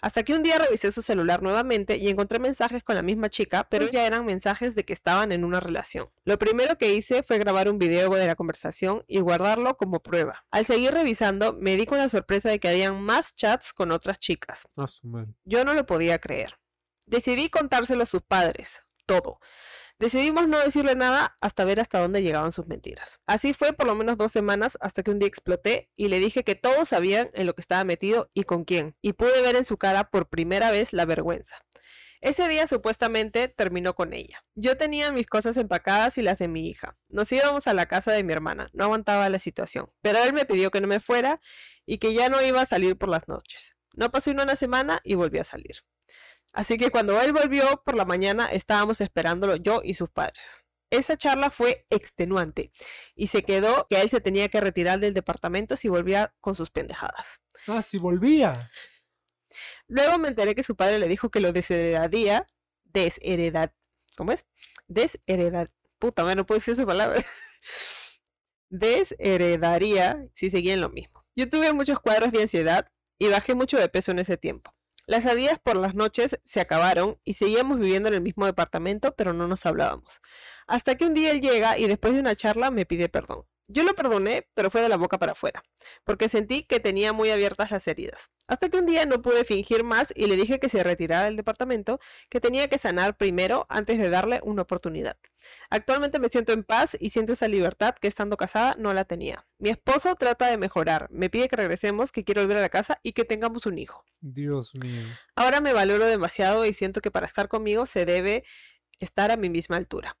Hasta 0.00 0.22
que 0.22 0.34
un 0.34 0.42
día 0.42 0.58
revisé 0.58 0.92
su 0.92 1.02
celular 1.02 1.42
nuevamente 1.42 1.96
y 1.96 2.08
encontré 2.08 2.38
mensajes 2.38 2.84
con 2.84 2.96
la 2.96 3.02
misma 3.02 3.30
chica, 3.30 3.66
pero 3.70 3.88
ya 3.88 4.06
eran 4.06 4.26
mensajes 4.26 4.74
de 4.74 4.84
que 4.84 4.92
estaban 4.92 5.32
en 5.32 5.44
una 5.44 5.60
relación. 5.60 6.10
Lo 6.24 6.38
primero 6.38 6.76
que 6.76 6.94
hice 6.94 7.22
fue 7.22 7.38
grabar 7.38 7.70
un 7.70 7.78
video 7.78 8.10
de 8.10 8.26
la 8.26 8.34
conversación 8.34 9.04
y 9.08 9.20
guardarlo 9.20 9.76
como 9.76 10.00
prueba. 10.00 10.44
Al 10.50 10.66
seguir 10.66 10.92
revisando, 10.92 11.54
me 11.54 11.76
di 11.76 11.86
con 11.86 11.98
la 11.98 12.08
sorpresa 12.08 12.50
de 12.50 12.60
que 12.60 12.68
habían 12.68 13.00
más 13.00 13.34
chats 13.34 13.72
con 13.72 13.90
otras 13.92 14.18
chicas. 14.18 14.68
A 14.76 14.86
su 14.86 15.06
madre. 15.06 15.32
Yo 15.44 15.64
no 15.64 15.74
lo 15.74 15.86
podía 15.86 16.18
creer. 16.18 16.58
Decidí 17.06 17.50
contárselo 17.50 18.02
a 18.02 18.06
sus 18.06 18.22
padres, 18.22 18.83
todo. 19.06 19.40
Decidimos 19.98 20.48
no 20.48 20.58
decirle 20.58 20.96
nada 20.96 21.36
hasta 21.40 21.64
ver 21.64 21.78
hasta 21.78 22.00
dónde 22.00 22.22
llegaban 22.22 22.50
sus 22.50 22.66
mentiras. 22.66 23.20
Así 23.26 23.54
fue 23.54 23.72
por 23.72 23.86
lo 23.86 23.94
menos 23.94 24.16
dos 24.18 24.32
semanas 24.32 24.76
hasta 24.80 25.02
que 25.02 25.12
un 25.12 25.20
día 25.20 25.28
exploté 25.28 25.88
y 25.96 26.08
le 26.08 26.18
dije 26.18 26.42
que 26.42 26.56
todos 26.56 26.88
sabían 26.88 27.30
en 27.34 27.46
lo 27.46 27.54
que 27.54 27.60
estaba 27.60 27.84
metido 27.84 28.28
y 28.34 28.42
con 28.42 28.64
quién, 28.64 28.96
y 29.02 29.12
pude 29.12 29.40
ver 29.42 29.54
en 29.54 29.64
su 29.64 29.76
cara 29.76 30.10
por 30.10 30.28
primera 30.28 30.72
vez 30.72 30.92
la 30.92 31.04
vergüenza. 31.04 31.64
Ese 32.24 32.48
día 32.48 32.66
supuestamente 32.66 33.48
terminó 33.48 33.94
con 33.94 34.14
ella. 34.14 34.46
Yo 34.54 34.78
tenía 34.78 35.12
mis 35.12 35.26
cosas 35.26 35.58
empacadas 35.58 36.16
y 36.16 36.22
las 36.22 36.38
de 36.38 36.48
mi 36.48 36.70
hija. 36.70 36.96
Nos 37.08 37.30
íbamos 37.30 37.66
a 37.66 37.74
la 37.74 37.84
casa 37.84 38.12
de 38.12 38.24
mi 38.24 38.32
hermana. 38.32 38.70
No 38.72 38.84
aguantaba 38.84 39.28
la 39.28 39.38
situación. 39.38 39.92
Pero 40.00 40.24
él 40.24 40.32
me 40.32 40.46
pidió 40.46 40.70
que 40.70 40.80
no 40.80 40.86
me 40.86 41.00
fuera 41.00 41.42
y 41.84 41.98
que 41.98 42.14
ya 42.14 42.30
no 42.30 42.40
iba 42.40 42.62
a 42.62 42.66
salir 42.66 42.96
por 42.96 43.10
las 43.10 43.28
noches. 43.28 43.76
No 43.92 44.10
pasó 44.10 44.32
ni 44.32 44.42
una 44.42 44.56
semana 44.56 45.00
y 45.04 45.16
volví 45.16 45.38
a 45.38 45.44
salir. 45.44 45.84
Así 46.54 46.78
que 46.78 46.90
cuando 46.90 47.20
él 47.20 47.32
volvió 47.32 47.82
por 47.84 47.96
la 47.96 48.04
mañana 48.04 48.46
estábamos 48.46 49.00
esperándolo 49.00 49.56
yo 49.56 49.82
y 49.84 49.94
sus 49.94 50.08
padres. 50.08 50.38
Esa 50.88 51.16
charla 51.16 51.50
fue 51.50 51.84
extenuante 51.90 52.70
y 53.16 53.26
se 53.26 53.42
quedó 53.42 53.88
que 53.90 54.00
él 54.00 54.08
se 54.08 54.20
tenía 54.20 54.48
que 54.48 54.60
retirar 54.60 55.00
del 55.00 55.12
departamento 55.12 55.74
si 55.74 55.88
volvía 55.88 56.32
con 56.40 56.54
sus 56.54 56.70
pendejadas. 56.70 57.40
Ah, 57.66 57.82
si 57.82 57.98
volvía. 57.98 58.70
Luego 59.88 60.18
me 60.18 60.28
enteré 60.28 60.54
que 60.54 60.62
su 60.62 60.76
padre 60.76 61.00
le 61.00 61.08
dijo 61.08 61.30
que 61.30 61.40
lo 61.40 61.52
desheredaría, 61.52 62.46
desheredad, 62.84 63.72
¿cómo 64.16 64.30
es? 64.30 64.46
Desheredad, 64.86 65.70
puta, 65.98 66.22
madre, 66.22 66.36
no 66.36 66.46
puedo 66.46 66.60
decir 66.60 66.72
esa 66.72 66.86
palabra. 66.86 67.24
Desheredaría 68.70 70.28
si 70.32 70.50
seguían 70.50 70.80
lo 70.80 70.90
mismo. 70.90 71.24
Yo 71.34 71.48
tuve 71.48 71.72
muchos 71.72 71.98
cuadros 71.98 72.30
de 72.30 72.42
ansiedad 72.42 72.88
y 73.18 73.28
bajé 73.28 73.54
mucho 73.54 73.78
de 73.78 73.88
peso 73.88 74.12
en 74.12 74.20
ese 74.20 74.36
tiempo. 74.36 74.73
Las 75.06 75.24
salidas 75.24 75.58
por 75.58 75.76
las 75.76 75.94
noches 75.94 76.38
se 76.44 76.60
acabaron 76.60 77.18
y 77.24 77.34
seguíamos 77.34 77.78
viviendo 77.78 78.08
en 78.08 78.14
el 78.14 78.20
mismo 78.22 78.46
departamento, 78.46 79.14
pero 79.14 79.34
no 79.34 79.46
nos 79.46 79.66
hablábamos. 79.66 80.20
Hasta 80.66 80.96
que 80.96 81.04
un 81.04 81.14
día 81.14 81.30
él 81.30 81.40
llega 81.42 81.78
y 81.78 81.86
después 81.86 82.14
de 82.14 82.20
una 82.20 82.34
charla 82.34 82.70
me 82.70 82.86
pide 82.86 83.08
perdón. 83.10 83.44
Yo 83.66 83.82
lo 83.82 83.94
perdoné, 83.94 84.46
pero 84.52 84.70
fue 84.70 84.82
de 84.82 84.90
la 84.90 84.98
boca 84.98 85.18
para 85.18 85.32
afuera, 85.32 85.64
porque 86.04 86.28
sentí 86.28 86.64
que 86.64 86.80
tenía 86.80 87.14
muy 87.14 87.30
abiertas 87.30 87.70
las 87.70 87.88
heridas. 87.88 88.30
Hasta 88.46 88.68
que 88.68 88.76
un 88.76 88.84
día 88.84 89.06
no 89.06 89.22
pude 89.22 89.44
fingir 89.44 89.84
más 89.84 90.12
y 90.14 90.26
le 90.26 90.36
dije 90.36 90.60
que 90.60 90.68
se 90.68 90.84
retirara 90.84 91.24
del 91.24 91.36
departamento, 91.36 91.98
que 92.28 92.40
tenía 92.40 92.68
que 92.68 92.76
sanar 92.76 93.16
primero 93.16 93.64
antes 93.70 93.98
de 93.98 94.10
darle 94.10 94.40
una 94.42 94.62
oportunidad. 94.62 95.16
Actualmente 95.70 96.18
me 96.18 96.28
siento 96.28 96.52
en 96.52 96.62
paz 96.62 96.94
y 97.00 97.08
siento 97.08 97.32
esa 97.32 97.48
libertad 97.48 97.94
que 97.94 98.06
estando 98.06 98.36
casada 98.36 98.76
no 98.78 98.92
la 98.92 99.06
tenía. 99.06 99.46
Mi 99.58 99.70
esposo 99.70 100.14
trata 100.14 100.48
de 100.48 100.58
mejorar, 100.58 101.08
me 101.10 101.30
pide 101.30 101.48
que 101.48 101.56
regresemos, 101.56 102.12
que 102.12 102.22
quiero 102.22 102.42
volver 102.42 102.58
a 102.58 102.62
la 102.62 102.68
casa 102.68 103.00
y 103.02 103.12
que 103.12 103.24
tengamos 103.24 103.64
un 103.64 103.78
hijo. 103.78 104.04
Dios 104.20 104.74
mío. 104.74 105.02
Ahora 105.36 105.62
me 105.62 105.72
valoro 105.72 106.04
demasiado 106.04 106.66
y 106.66 106.74
siento 106.74 107.00
que 107.00 107.10
para 107.10 107.24
estar 107.24 107.48
conmigo 107.48 107.86
se 107.86 108.04
debe 108.04 108.44
estar 108.98 109.30
a 109.30 109.38
mi 109.38 109.48
misma 109.48 109.76
altura. 109.76 110.18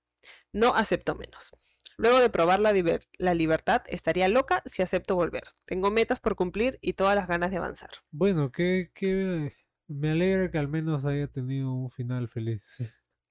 No 0.52 0.74
acepto 0.74 1.14
menos. 1.14 1.52
Luego 1.96 2.20
de 2.20 2.30
probar 2.30 2.60
la, 2.60 2.72
la, 3.18 3.34
libertad, 3.34 3.82
estaría 3.88 4.28
loca 4.28 4.62
si 4.66 4.82
acepto 4.82 5.14
volver. 5.14 5.44
Tengo 5.66 5.90
metas 5.90 6.20
por 6.20 6.34
cumplir 6.36 6.78
y 6.80 6.94
todas 6.94 7.14
las 7.14 7.28
ganas 7.28 7.50
de 7.50 7.58
avanzar. 7.58 7.90
Bueno, 8.10 8.50
que, 8.50 8.90
que 8.94 9.54
me 9.86 10.10
alegra 10.10 10.50
que 10.50 10.58
al 10.58 10.68
menos 10.68 11.04
haya 11.04 11.26
tenido 11.28 11.72
un 11.72 11.90
final 11.90 12.28
feliz. 12.28 12.78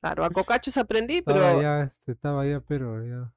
Claro, 0.01 0.25
a 0.25 0.29
cocachos 0.31 0.77
aprendí, 0.77 1.21
pero... 1.21 1.39
Estaba 1.39 1.61
ya, 1.61 1.81
este, 1.81 2.11
estaba 2.13 2.45
ya, 2.45 2.59
pero 2.61 3.05
ya... 3.05 3.33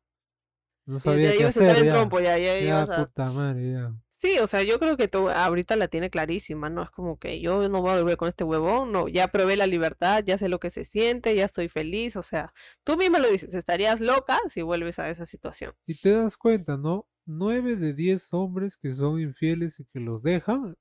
No 0.87 1.01
sabía 1.01 1.37
qué 1.37 1.44
hacer, 1.44 1.85
ya, 1.85 1.92
trompo, 1.92 2.20
ya, 2.20 2.38
ya, 2.38 2.59
ya, 2.61 2.87
puta 2.87 3.31
madre, 3.33 3.72
ya. 3.72 3.92
Sí, 4.09 4.38
o 4.38 4.46
sea, 4.46 4.62
yo 4.62 4.79
creo 4.79 4.96
que 4.96 5.09
tú 5.09 5.29
ahorita 5.29 5.77
la 5.77 5.88
tiene 5.88 6.09
clarísima, 6.09 6.70
¿no? 6.70 6.83
Es 6.83 6.90
como 6.90 7.18
que 7.18 7.38
yo 7.40 7.68
no 7.68 7.83
voy 7.83 7.90
a 7.90 7.99
volver 7.99 8.16
con 8.16 8.29
este 8.29 8.44
huevón, 8.44 8.90
no, 8.90 9.09
ya 9.09 9.29
probé 9.29 9.57
la 9.57 9.66
libertad, 9.66 10.22
ya 10.25 10.38
sé 10.38 10.49
lo 10.49 10.59
que 10.59 10.70
se 10.70 10.85
siente, 10.85 11.35
ya 11.35 11.44
estoy 11.44 11.68
feliz, 11.68 12.16
o 12.16 12.22
sea, 12.22 12.53
tú 12.83 12.96
misma 12.96 13.18
lo 13.18 13.29
dices, 13.29 13.53
estarías 13.53 14.01
loca 14.01 14.38
si 14.49 14.62
vuelves 14.62 14.99
a 14.99 15.11
esa 15.11 15.27
situación. 15.27 15.75
Y 15.87 16.01
te 16.01 16.12
das 16.12 16.37
cuenta, 16.37 16.79
¿no? 16.79 17.07
Nueve 17.27 17.77
de 17.77 17.92
diez 17.92 18.33
hombres 18.33 18.79
que 18.79 18.92
son 18.92 19.20
infieles 19.20 19.81
y 19.81 19.85
que 19.85 20.01
los 20.01 20.22
dejan, 20.22 20.77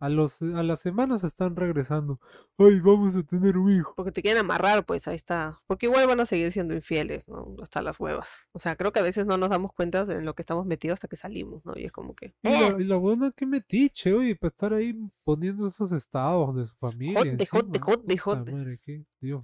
a, 0.00 0.08
los, 0.08 0.40
a 0.40 0.62
las 0.62 0.80
semanas 0.80 1.24
están 1.24 1.54
regresando. 1.54 2.18
Ay, 2.56 2.80
vamos 2.80 3.14
a 3.16 3.22
tener 3.22 3.58
un 3.58 3.76
hijo. 3.76 3.92
Porque 3.94 4.12
te 4.12 4.22
quieren 4.22 4.40
amarrar, 4.40 4.84
pues 4.86 5.06
ahí 5.06 5.14
está. 5.14 5.60
Porque 5.66 5.86
igual 5.86 6.06
van 6.06 6.20
a 6.20 6.26
seguir 6.26 6.50
siendo 6.52 6.74
infieles, 6.74 7.28
¿no? 7.28 7.54
Hasta 7.62 7.82
las 7.82 8.00
huevas. 8.00 8.48
O 8.52 8.58
sea, 8.58 8.76
creo 8.76 8.92
que 8.92 9.00
a 9.00 9.02
veces 9.02 9.26
no 9.26 9.36
nos 9.36 9.50
damos 9.50 9.74
cuenta 9.74 10.06
de 10.06 10.22
lo 10.22 10.34
que 10.34 10.40
estamos 10.42 10.64
metidos 10.64 10.94
hasta 10.94 11.06
que 11.06 11.16
salimos, 11.16 11.64
¿no? 11.66 11.74
Y 11.76 11.84
es 11.84 11.92
como 11.92 12.14
que. 12.14 12.34
Y 12.42 12.48
la, 12.48 12.66
¡eh! 12.68 12.76
y 12.80 12.84
la 12.84 12.96
buena 12.96 13.30
que 13.30 13.44
metiche, 13.44 14.14
oye, 14.14 14.34
para 14.34 14.48
estar 14.48 14.72
ahí 14.72 14.96
poniendo 15.22 15.68
esos 15.68 15.92
estados 15.92 16.56
de 16.56 16.64
su 16.64 16.74
familia. 16.76 17.18
Jote, 17.18 17.46
jote, 17.46 17.78
jote, 17.78 18.18
jote. 18.18 18.80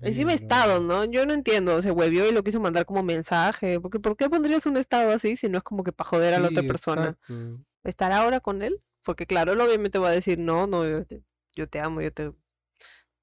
Encima 0.01 0.33
estado, 0.33 0.81
¿no? 0.81 1.05
Yo 1.05 1.27
no 1.27 1.35
entiendo. 1.35 1.83
Se 1.83 1.91
huevió 1.91 2.27
y 2.27 2.33
lo 2.33 2.43
quiso 2.43 2.61
mandar 2.61 2.87
como 2.87 3.03
mensaje. 3.03 3.79
Porque 3.79 4.01
¿por 4.01 4.17
qué 4.17 4.31
pondrías 4.31 4.65
un 4.65 4.79
estado 4.79 5.11
así 5.13 5.37
si 5.37 5.51
no 5.51 5.59
es 5.59 5.65
como 5.65 5.85
que 5.85 5.93
para 5.93 6.09
joder 6.09 6.33
a 6.33 6.41
la 6.41 6.49
otra 6.49 6.63
persona? 6.63 7.19
¿Estar 7.85 8.13
ahora 8.13 8.41
con 8.41 8.63
él? 8.63 8.81
Porque 9.07 9.25
claro, 9.25 9.53
él 9.53 9.61
obviamente 9.61 10.01
va 10.01 10.09
a 10.09 10.13
decir, 10.13 10.37
no, 10.37 10.67
no, 10.67 10.85
yo 10.85 11.69
te, 11.69 11.81
amo, 11.81 12.03
yo 12.03 12.13
te... 12.13 12.33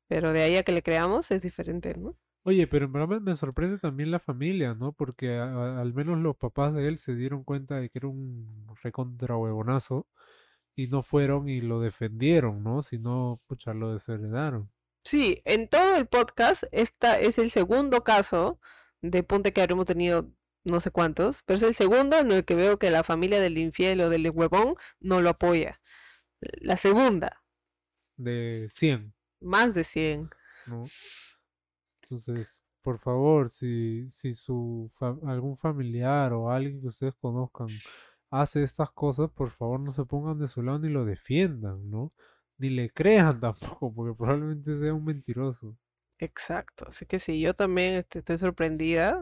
Pero 0.08 0.32
de 0.32 0.42
ahí 0.42 0.56
a 0.56 0.64
que 0.64 0.72
le 0.72 0.82
creamos 0.82 1.30
es 1.30 1.42
diferente, 1.42 1.94
¿no? 1.98 2.18
Oye, 2.44 2.68
pero 2.68 2.86
en 2.86 2.94
verdad 2.94 3.20
me 3.20 3.36
sorprende 3.36 3.78
también 3.80 4.10
la 4.10 4.20
familia, 4.20 4.76
¿no? 4.76 4.94
Porque 4.94 5.38
al 5.38 5.94
menos 5.94 6.20
los 6.20 6.38
papás 6.38 6.74
de 6.74 6.88
él 6.88 6.98
se 6.98 7.16
dieron 7.16 7.44
cuenta 7.44 7.76
de 7.76 7.90
que 7.90 8.00
era 8.00 8.08
un 8.08 8.66
recontra 8.82 9.36
huevonazo 9.36 10.08
y 10.74 10.88
no 10.88 11.04
fueron 11.04 11.50
y 11.50 11.60
lo 11.60 11.82
defendieron, 11.82 12.64
¿no? 12.64 12.82
Sino, 12.82 13.42
pucha, 13.46 13.74
lo 13.74 13.92
desheredaron. 13.92 14.72
Sí, 15.04 15.42
en 15.44 15.68
todo 15.68 15.98
el 15.98 16.08
podcast, 16.08 16.64
esta 16.72 17.20
es 17.20 17.38
el 17.40 17.52
segundo 17.52 18.06
caso 18.06 18.58
de 19.02 19.22
punte 19.22 19.52
que 19.52 19.60
habremos 19.60 19.86
tenido 19.86 20.32
no 20.64 20.80
sé 20.80 20.92
cuántos, 20.92 21.44
pero 21.46 21.58
es 21.58 21.64
el 21.64 21.76
segundo 21.76 22.18
en 22.18 22.32
el 22.32 22.46
que 22.46 22.56
veo 22.56 22.80
que 22.80 22.90
la 22.90 23.04
familia 23.04 23.40
del 23.40 23.58
infiel 23.58 24.02
o 24.02 24.10
del 24.10 24.30
huevón 24.30 24.76
no 25.00 25.22
lo 25.22 25.30
apoya. 25.30 25.80
La 26.40 26.78
segunda. 26.78 27.44
De 28.18 28.68
100. 28.70 29.14
Más 29.42 29.74
de 29.74 29.84
100. 29.84 30.30
¿no? 30.68 30.86
Entonces, 32.02 32.62
por 32.82 33.00
favor, 33.00 33.50
si, 33.50 34.10
si 34.10 34.34
su 34.34 34.92
algún 35.26 35.58
familiar 35.58 36.34
o 36.34 36.52
alguien 36.52 36.82
que 36.82 36.88
ustedes 36.88 37.16
conozcan 37.16 37.68
hace 38.30 38.64
estas 38.64 38.92
cosas, 38.92 39.30
por 39.32 39.52
favor 39.52 39.80
no 39.80 39.92
se 39.92 40.06
pongan 40.06 40.40
de 40.40 40.48
su 40.48 40.62
lado 40.62 40.80
ni 40.80 40.90
lo 40.90 41.06
defiendan, 41.06 41.90
¿no? 41.90 42.10
Ni 42.58 42.70
le 42.70 42.90
crean 42.90 43.40
tampoco, 43.80 43.94
porque 43.94 44.16
probablemente 44.16 44.78
sea 44.78 44.94
un 44.94 45.06
mentiroso. 45.06 45.78
Exacto, 46.20 46.86
así 46.88 47.06
que 47.06 47.20
sí, 47.20 47.40
yo 47.40 47.54
también 47.54 47.96
este, 47.96 48.20
estoy 48.20 48.38
sorprendida 48.38 49.22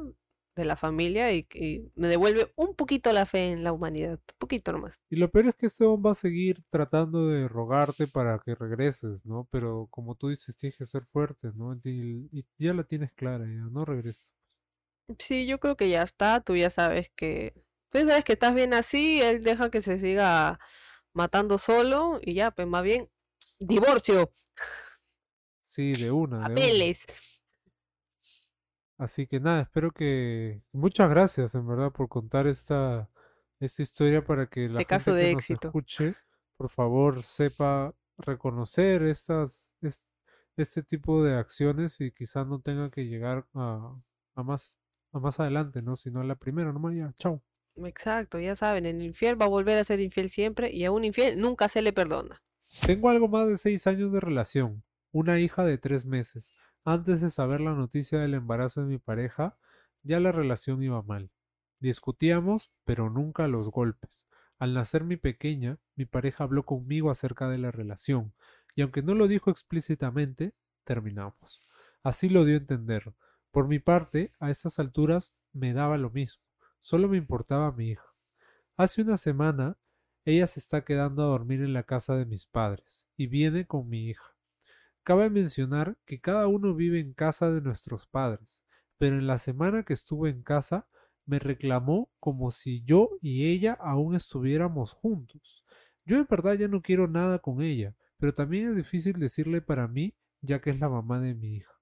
de 0.55 0.65
la 0.65 0.75
familia 0.75 1.31
y, 1.33 1.47
me 1.95 2.07
devuelve 2.07 2.51
un 2.57 2.75
poquito 2.75 3.13
la 3.13 3.25
fe 3.25 3.51
en 3.51 3.63
la 3.63 3.71
humanidad, 3.71 4.13
un 4.13 4.37
poquito 4.37 4.71
nomás. 4.71 4.99
Y 5.09 5.15
lo 5.15 5.29
peor 5.29 5.47
es 5.47 5.55
que 5.55 5.67
este 5.67 5.85
hombre 5.85 6.09
va 6.09 6.11
a 6.11 6.15
seguir 6.15 6.63
tratando 6.69 7.27
de 7.27 7.47
rogarte 7.47 8.07
para 8.07 8.39
que 8.39 8.55
regreses, 8.55 9.25
¿no? 9.25 9.47
Pero 9.51 9.87
como 9.89 10.15
tú 10.15 10.29
dices, 10.29 10.55
tienes 10.55 10.77
que 10.77 10.85
ser 10.85 11.05
fuerte, 11.05 11.51
¿no? 11.55 11.77
Y, 11.83 12.45
ya 12.57 12.73
la 12.73 12.83
tienes 12.83 13.11
clara, 13.13 13.45
ya, 13.45 13.67
no 13.71 13.85
regreses. 13.85 14.29
Sí, 15.17 15.45
yo 15.45 15.59
creo 15.59 15.75
que 15.75 15.89
ya 15.89 16.03
está, 16.03 16.41
tú 16.41 16.55
ya 16.55 16.69
sabes 16.69 17.11
que, 17.15 17.53
tú 17.89 17.99
ya 17.99 18.05
sabes 18.05 18.23
que 18.23 18.33
estás 18.33 18.53
bien 18.53 18.73
así, 18.73 19.21
él 19.21 19.41
deja 19.41 19.69
que 19.69 19.81
se 19.81 19.99
siga 19.99 20.59
matando 21.13 21.57
solo 21.57 22.19
y 22.21 22.33
ya, 22.33 22.51
pues 22.51 22.67
más 22.67 22.83
bien, 22.83 23.09
divorcio. 23.59 24.31
Sí, 25.59 25.93
de 25.93 26.11
una. 26.11 26.41
Papeles. 26.41 27.05
Así 29.01 29.25
que 29.25 29.39
nada, 29.39 29.61
espero 29.61 29.91
que... 29.91 30.61
Muchas 30.73 31.09
gracias 31.09 31.55
en 31.55 31.67
verdad 31.67 31.91
por 31.91 32.07
contar 32.07 32.45
esta, 32.45 33.09
esta 33.59 33.81
historia 33.81 34.23
para 34.23 34.45
que 34.45 34.69
la 34.69 34.85
gente 34.85 35.05
que 35.05 35.33
nos 35.33 35.49
escuche, 35.49 36.13
por 36.55 36.69
favor, 36.69 37.23
sepa 37.23 37.95
reconocer 38.19 39.01
estas, 39.01 39.75
este 40.55 40.83
tipo 40.83 41.23
de 41.23 41.33
acciones 41.33 41.99
y 41.99 42.11
quizás 42.11 42.45
no 42.45 42.61
tenga 42.61 42.91
que 42.91 43.07
llegar 43.07 43.47
a, 43.55 43.99
a, 44.35 44.43
más, 44.43 44.79
a 45.11 45.17
más 45.17 45.39
adelante, 45.39 45.81
¿no? 45.81 45.95
Sino 45.95 46.21
a 46.21 46.23
la 46.23 46.35
primera, 46.35 46.71
nomás 46.71 46.93
ya, 46.93 47.11
chao. 47.15 47.41
Exacto, 47.77 48.39
ya 48.39 48.55
saben, 48.55 48.85
el 48.85 49.01
infiel 49.01 49.41
va 49.41 49.45
a 49.45 49.49
volver 49.49 49.79
a 49.79 49.83
ser 49.83 49.99
infiel 49.99 50.29
siempre 50.29 50.69
y 50.71 50.85
a 50.85 50.91
un 50.91 51.05
infiel 51.05 51.41
nunca 51.41 51.67
se 51.69 51.81
le 51.81 51.91
perdona. 51.91 52.39
Tengo 52.85 53.09
algo 53.09 53.27
más 53.27 53.47
de 53.47 53.57
seis 53.57 53.87
años 53.87 54.11
de 54.11 54.19
relación, 54.19 54.83
una 55.11 55.39
hija 55.39 55.65
de 55.65 55.79
tres 55.79 56.05
meses. 56.05 56.53
Antes 56.83 57.21
de 57.21 57.29
saber 57.29 57.61
la 57.61 57.73
noticia 57.73 58.17
del 58.19 58.33
embarazo 58.33 58.81
de 58.81 58.87
mi 58.87 58.97
pareja, 58.97 59.55
ya 60.01 60.19
la 60.19 60.31
relación 60.31 60.81
iba 60.81 61.03
mal. 61.03 61.31
Discutíamos, 61.79 62.71
pero 62.85 63.09
nunca 63.09 63.47
los 63.47 63.69
golpes. 63.69 64.27
Al 64.57 64.73
nacer 64.73 65.03
mi 65.03 65.15
pequeña, 65.15 65.79
mi 65.95 66.05
pareja 66.05 66.43
habló 66.43 66.65
conmigo 66.65 67.11
acerca 67.11 67.49
de 67.49 67.59
la 67.59 67.71
relación, 67.71 68.33
y 68.75 68.81
aunque 68.81 69.03
no 69.03 69.13
lo 69.13 69.27
dijo 69.27 69.51
explícitamente, 69.51 70.55
terminamos. 70.83 71.61
Así 72.03 72.29
lo 72.29 72.45
dio 72.45 72.55
a 72.55 72.59
entender. 72.59 73.13
Por 73.51 73.67
mi 73.67 73.77
parte, 73.77 74.33
a 74.39 74.49
estas 74.49 74.79
alturas 74.79 75.35
me 75.53 75.73
daba 75.73 75.97
lo 75.97 76.09
mismo, 76.09 76.43
solo 76.79 77.07
me 77.07 77.17
importaba 77.17 77.71
mi 77.71 77.89
hija. 77.89 78.15
Hace 78.75 79.03
una 79.03 79.17
semana, 79.17 79.77
ella 80.25 80.47
se 80.47 80.59
está 80.59 80.83
quedando 80.83 81.21
a 81.23 81.27
dormir 81.27 81.61
en 81.61 81.73
la 81.73 81.83
casa 81.83 82.15
de 82.15 82.25
mis 82.25 82.47
padres, 82.47 83.07
y 83.17 83.27
viene 83.27 83.67
con 83.67 83.87
mi 83.87 84.09
hija. 84.09 84.35
Cabe 85.03 85.31
mencionar 85.31 85.97
que 86.05 86.21
cada 86.21 86.47
uno 86.47 86.75
vive 86.75 86.99
en 86.99 87.13
casa 87.13 87.51
de 87.51 87.61
nuestros 87.61 88.05
padres, 88.05 88.63
pero 88.99 89.17
en 89.17 89.25
la 89.25 89.39
semana 89.39 89.81
que 89.81 89.93
estuve 89.93 90.29
en 90.29 90.43
casa 90.43 90.87
me 91.25 91.39
reclamó 91.39 92.11
como 92.19 92.51
si 92.51 92.83
yo 92.83 93.09
y 93.19 93.47
ella 93.47 93.73
aún 93.73 94.13
estuviéramos 94.13 94.93
juntos. 94.93 95.63
Yo 96.05 96.17
en 96.17 96.27
verdad 96.29 96.53
ya 96.53 96.67
no 96.67 96.83
quiero 96.83 97.07
nada 97.07 97.39
con 97.39 97.63
ella, 97.63 97.95
pero 98.17 98.33
también 98.33 98.69
es 98.69 98.75
difícil 98.75 99.13
decirle 99.13 99.61
para 99.61 99.87
mí, 99.87 100.15
ya 100.41 100.61
que 100.61 100.69
es 100.69 100.79
la 100.79 100.89
mamá 100.89 101.19
de 101.19 101.33
mi 101.33 101.55
hija. 101.55 101.73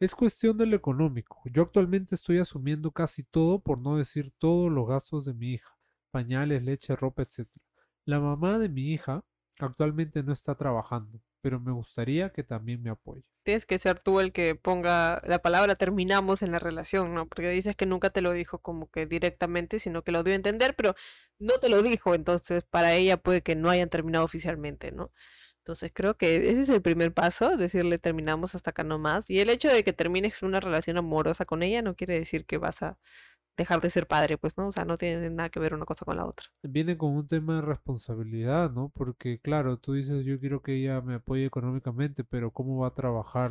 Es 0.00 0.14
cuestión 0.14 0.56
de 0.56 0.64
lo 0.64 0.74
económico. 0.74 1.42
Yo 1.44 1.62
actualmente 1.62 2.14
estoy 2.14 2.38
asumiendo 2.38 2.92
casi 2.92 3.24
todo, 3.24 3.62
por 3.62 3.78
no 3.78 3.98
decir 3.98 4.32
todos 4.38 4.72
los 4.72 4.88
gastos 4.88 5.26
de 5.26 5.34
mi 5.34 5.52
hija, 5.52 5.76
pañales, 6.10 6.62
leche, 6.62 6.96
ropa, 6.96 7.22
etc. 7.22 7.46
La 8.06 8.20
mamá 8.20 8.58
de 8.58 8.70
mi 8.70 8.92
hija 8.92 9.22
actualmente 9.60 10.22
no 10.22 10.32
está 10.32 10.54
trabajando, 10.54 11.20
pero 11.42 11.60
me 11.60 11.72
gustaría 11.72 12.30
que 12.30 12.44
también 12.44 12.82
me 12.82 12.90
apoye. 12.90 13.24
Tienes 13.42 13.66
que 13.66 13.78
ser 13.78 13.98
tú 13.98 14.20
el 14.20 14.32
que 14.32 14.54
ponga 14.54 15.20
la 15.26 15.40
palabra 15.42 15.74
terminamos 15.74 16.42
en 16.42 16.52
la 16.52 16.60
relación, 16.60 17.12
¿no? 17.12 17.26
Porque 17.26 17.50
dices 17.50 17.74
que 17.76 17.86
nunca 17.86 18.10
te 18.10 18.22
lo 18.22 18.32
dijo 18.32 18.60
como 18.60 18.88
que 18.90 19.04
directamente, 19.06 19.80
sino 19.80 20.02
que 20.02 20.12
lo 20.12 20.22
dio 20.22 20.32
a 20.32 20.36
entender, 20.36 20.74
pero 20.76 20.94
no 21.40 21.58
te 21.58 21.68
lo 21.68 21.82
dijo, 21.82 22.14
entonces 22.14 22.64
para 22.64 22.94
ella 22.94 23.16
puede 23.16 23.42
que 23.42 23.56
no 23.56 23.68
hayan 23.68 23.90
terminado 23.90 24.24
oficialmente, 24.24 24.92
¿no? 24.92 25.12
Entonces 25.58 25.92
creo 25.94 26.16
que 26.16 26.50
ese 26.50 26.62
es 26.62 26.68
el 26.70 26.82
primer 26.82 27.12
paso, 27.14 27.56
decirle 27.56 27.98
terminamos 27.98 28.54
hasta 28.54 28.70
acá 28.70 28.82
nomás. 28.84 29.30
Y 29.30 29.40
el 29.40 29.50
hecho 29.50 29.68
de 29.68 29.84
que 29.84 29.92
termines 29.92 30.42
una 30.42 30.60
relación 30.60 30.96
amorosa 30.98 31.44
con 31.44 31.62
ella 31.62 31.82
no 31.82 31.94
quiere 31.94 32.14
decir 32.14 32.46
que 32.46 32.58
vas 32.58 32.82
a 32.82 32.98
dejar 33.56 33.80
de 33.80 33.90
ser 33.90 34.06
padre, 34.06 34.38
pues, 34.38 34.56
¿no? 34.56 34.68
O 34.68 34.72
sea, 34.72 34.84
no 34.84 34.98
tiene 34.98 35.30
nada 35.30 35.50
que 35.50 35.60
ver 35.60 35.74
una 35.74 35.84
cosa 35.84 36.04
con 36.04 36.16
la 36.16 36.26
otra. 36.26 36.46
Viene 36.62 36.96
con 36.98 37.12
un 37.12 37.26
tema 37.26 37.56
de 37.56 37.62
responsabilidad, 37.62 38.70
¿no? 38.72 38.90
Porque 38.94 39.38
claro, 39.40 39.76
tú 39.78 39.92
dices, 39.94 40.24
yo 40.24 40.40
quiero 40.40 40.62
que 40.62 40.74
ella 40.76 41.00
me 41.00 41.14
apoye 41.14 41.44
económicamente, 41.46 42.24
pero 42.24 42.50
¿cómo 42.50 42.78
va 42.80 42.88
a 42.88 42.94
trabajar 42.94 43.50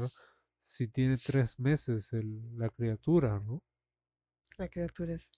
si 0.61 0.87
tiene 0.87 1.17
tres 1.17 1.59
meses 1.59 2.11
el- 2.13 2.57
la 2.57 2.69
criatura, 2.69 3.39
¿no? 3.39 3.61
La 4.57 4.69
criatura 4.69 5.13
es. 5.15 5.29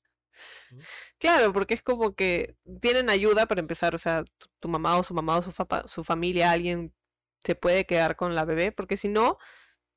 ¿no? 0.69 0.87
Claro, 1.19 1.53
porque 1.53 1.73
es 1.73 1.83
como 1.83 2.15
que 2.15 2.55
tienen 2.81 3.09
ayuda 3.09 3.45
para 3.47 3.61
empezar, 3.61 3.95
o 3.95 3.97
sea, 3.97 4.23
tu, 4.37 4.47
tu 4.59 4.69
mamá 4.69 4.97
o 4.97 5.03
su 5.03 5.13
mamá 5.13 5.37
o 5.39 5.87
su 5.87 6.03
familia, 6.03 6.51
alguien 6.51 6.93
se 7.43 7.55
puede 7.55 7.85
quedar 7.85 8.15
con 8.15 8.35
la 8.35 8.45
bebé, 8.45 8.71
porque 8.71 8.97
si 8.97 9.07
no, 9.09 9.37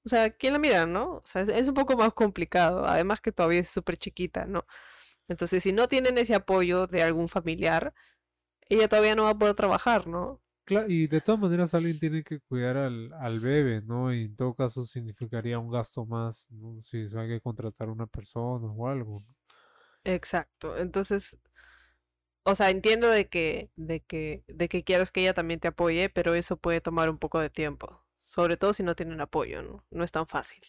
o 0.06 0.10
sea, 0.10 0.30
¿quién 0.30 0.54
la 0.54 0.60
mira, 0.60 0.86
no? 0.86 1.16
O 1.18 1.22
sea, 1.26 1.42
es, 1.42 1.50
es 1.50 1.68
un 1.68 1.74
poco 1.74 1.96
más 1.96 2.14
complicado, 2.14 2.86
además 2.86 3.20
que 3.22 3.32
todavía 3.32 3.60
es 3.60 3.70
súper 3.70 3.98
chiquita, 3.98 4.46
¿no? 4.46 4.66
Entonces, 5.28 5.62
si 5.64 5.72
no 5.72 5.88
tienen 5.88 6.18
ese 6.18 6.34
apoyo 6.36 6.86
de 6.88 7.02
algún 7.04 7.28
familiar, 7.28 7.94
ella 8.68 8.88
todavía 8.88 9.16
no 9.16 9.24
va 9.24 9.30
a 9.32 9.38
poder 9.38 9.54
trabajar, 9.56 10.06
¿no? 10.08 10.42
Cla- 10.64 10.86
y 10.88 11.06
de 11.08 11.20
todas 11.20 11.40
maneras 11.40 11.74
alguien 11.74 11.98
tiene 11.98 12.22
que 12.24 12.40
cuidar 12.40 12.76
al, 12.76 13.12
al 13.14 13.40
bebé, 13.40 13.82
¿no? 13.82 14.12
Y 14.12 14.24
en 14.26 14.36
todo 14.36 14.54
caso 14.54 14.84
significaría 14.84 15.58
un 15.58 15.70
gasto 15.70 16.04
más, 16.06 16.46
¿no? 16.50 16.80
Si 16.82 16.98
hay 17.16 17.28
que 17.28 17.40
contratar 17.40 17.88
una 17.90 18.06
persona 18.06 18.66
o 18.66 18.88
algo, 18.88 19.20
¿no? 19.20 19.34
Exacto. 20.04 20.76
Entonces, 20.78 21.36
o 22.44 22.54
sea, 22.56 22.70
entiendo 22.70 23.10
de 23.10 23.28
que, 23.28 23.70
de 23.76 24.00
que, 24.02 24.44
de 24.48 24.68
que 24.68 24.84
quieras 24.84 25.10
que 25.12 25.20
ella 25.22 25.34
también 25.34 25.60
te 25.60 25.68
apoye, 25.68 26.08
pero 26.10 26.34
eso 26.34 26.56
puede 26.56 26.80
tomar 26.80 27.10
un 27.10 27.18
poco 27.18 27.40
de 27.40 27.50
tiempo. 27.50 28.05
Sobre 28.36 28.58
todo 28.58 28.74
si 28.74 28.82
no 28.82 28.94
tienen 28.94 29.22
apoyo, 29.22 29.62
¿no? 29.62 29.82
No 29.90 30.04
es 30.04 30.12
tan 30.12 30.26
fácil. 30.26 30.60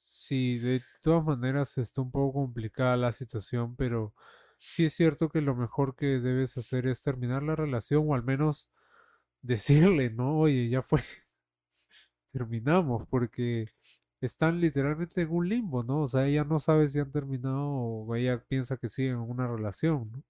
Sí, 0.00 0.58
de 0.58 0.82
todas 1.00 1.24
maneras 1.24 1.78
está 1.78 2.00
un 2.00 2.10
poco 2.10 2.40
complicada 2.40 2.96
la 2.96 3.12
situación, 3.12 3.76
pero 3.76 4.14
sí 4.58 4.86
es 4.86 4.94
cierto 4.94 5.28
que 5.28 5.40
lo 5.40 5.54
mejor 5.54 5.94
que 5.94 6.06
debes 6.18 6.56
hacer 6.56 6.88
es 6.88 7.02
terminar 7.02 7.44
la 7.44 7.54
relación 7.54 8.04
o 8.08 8.14
al 8.14 8.24
menos 8.24 8.68
decirle, 9.42 10.10
¿no? 10.10 10.38
Oye, 10.38 10.68
ya 10.68 10.82
fue, 10.82 11.00
terminamos, 12.32 13.06
porque 13.08 13.68
están 14.20 14.60
literalmente 14.60 15.22
en 15.22 15.30
un 15.30 15.48
limbo, 15.48 15.84
¿no? 15.84 16.02
O 16.02 16.08
sea, 16.08 16.26
ella 16.26 16.44
no 16.44 16.60
sabe 16.60 16.88
si 16.88 16.98
han 16.98 17.10
terminado 17.12 17.60
o 17.68 18.14
ella 18.16 18.42
piensa 18.48 18.76
que 18.76 18.88
siguen 18.88 19.14
en 19.14 19.20
una 19.20 19.46
relación, 19.48 20.10
¿no? 20.12 20.24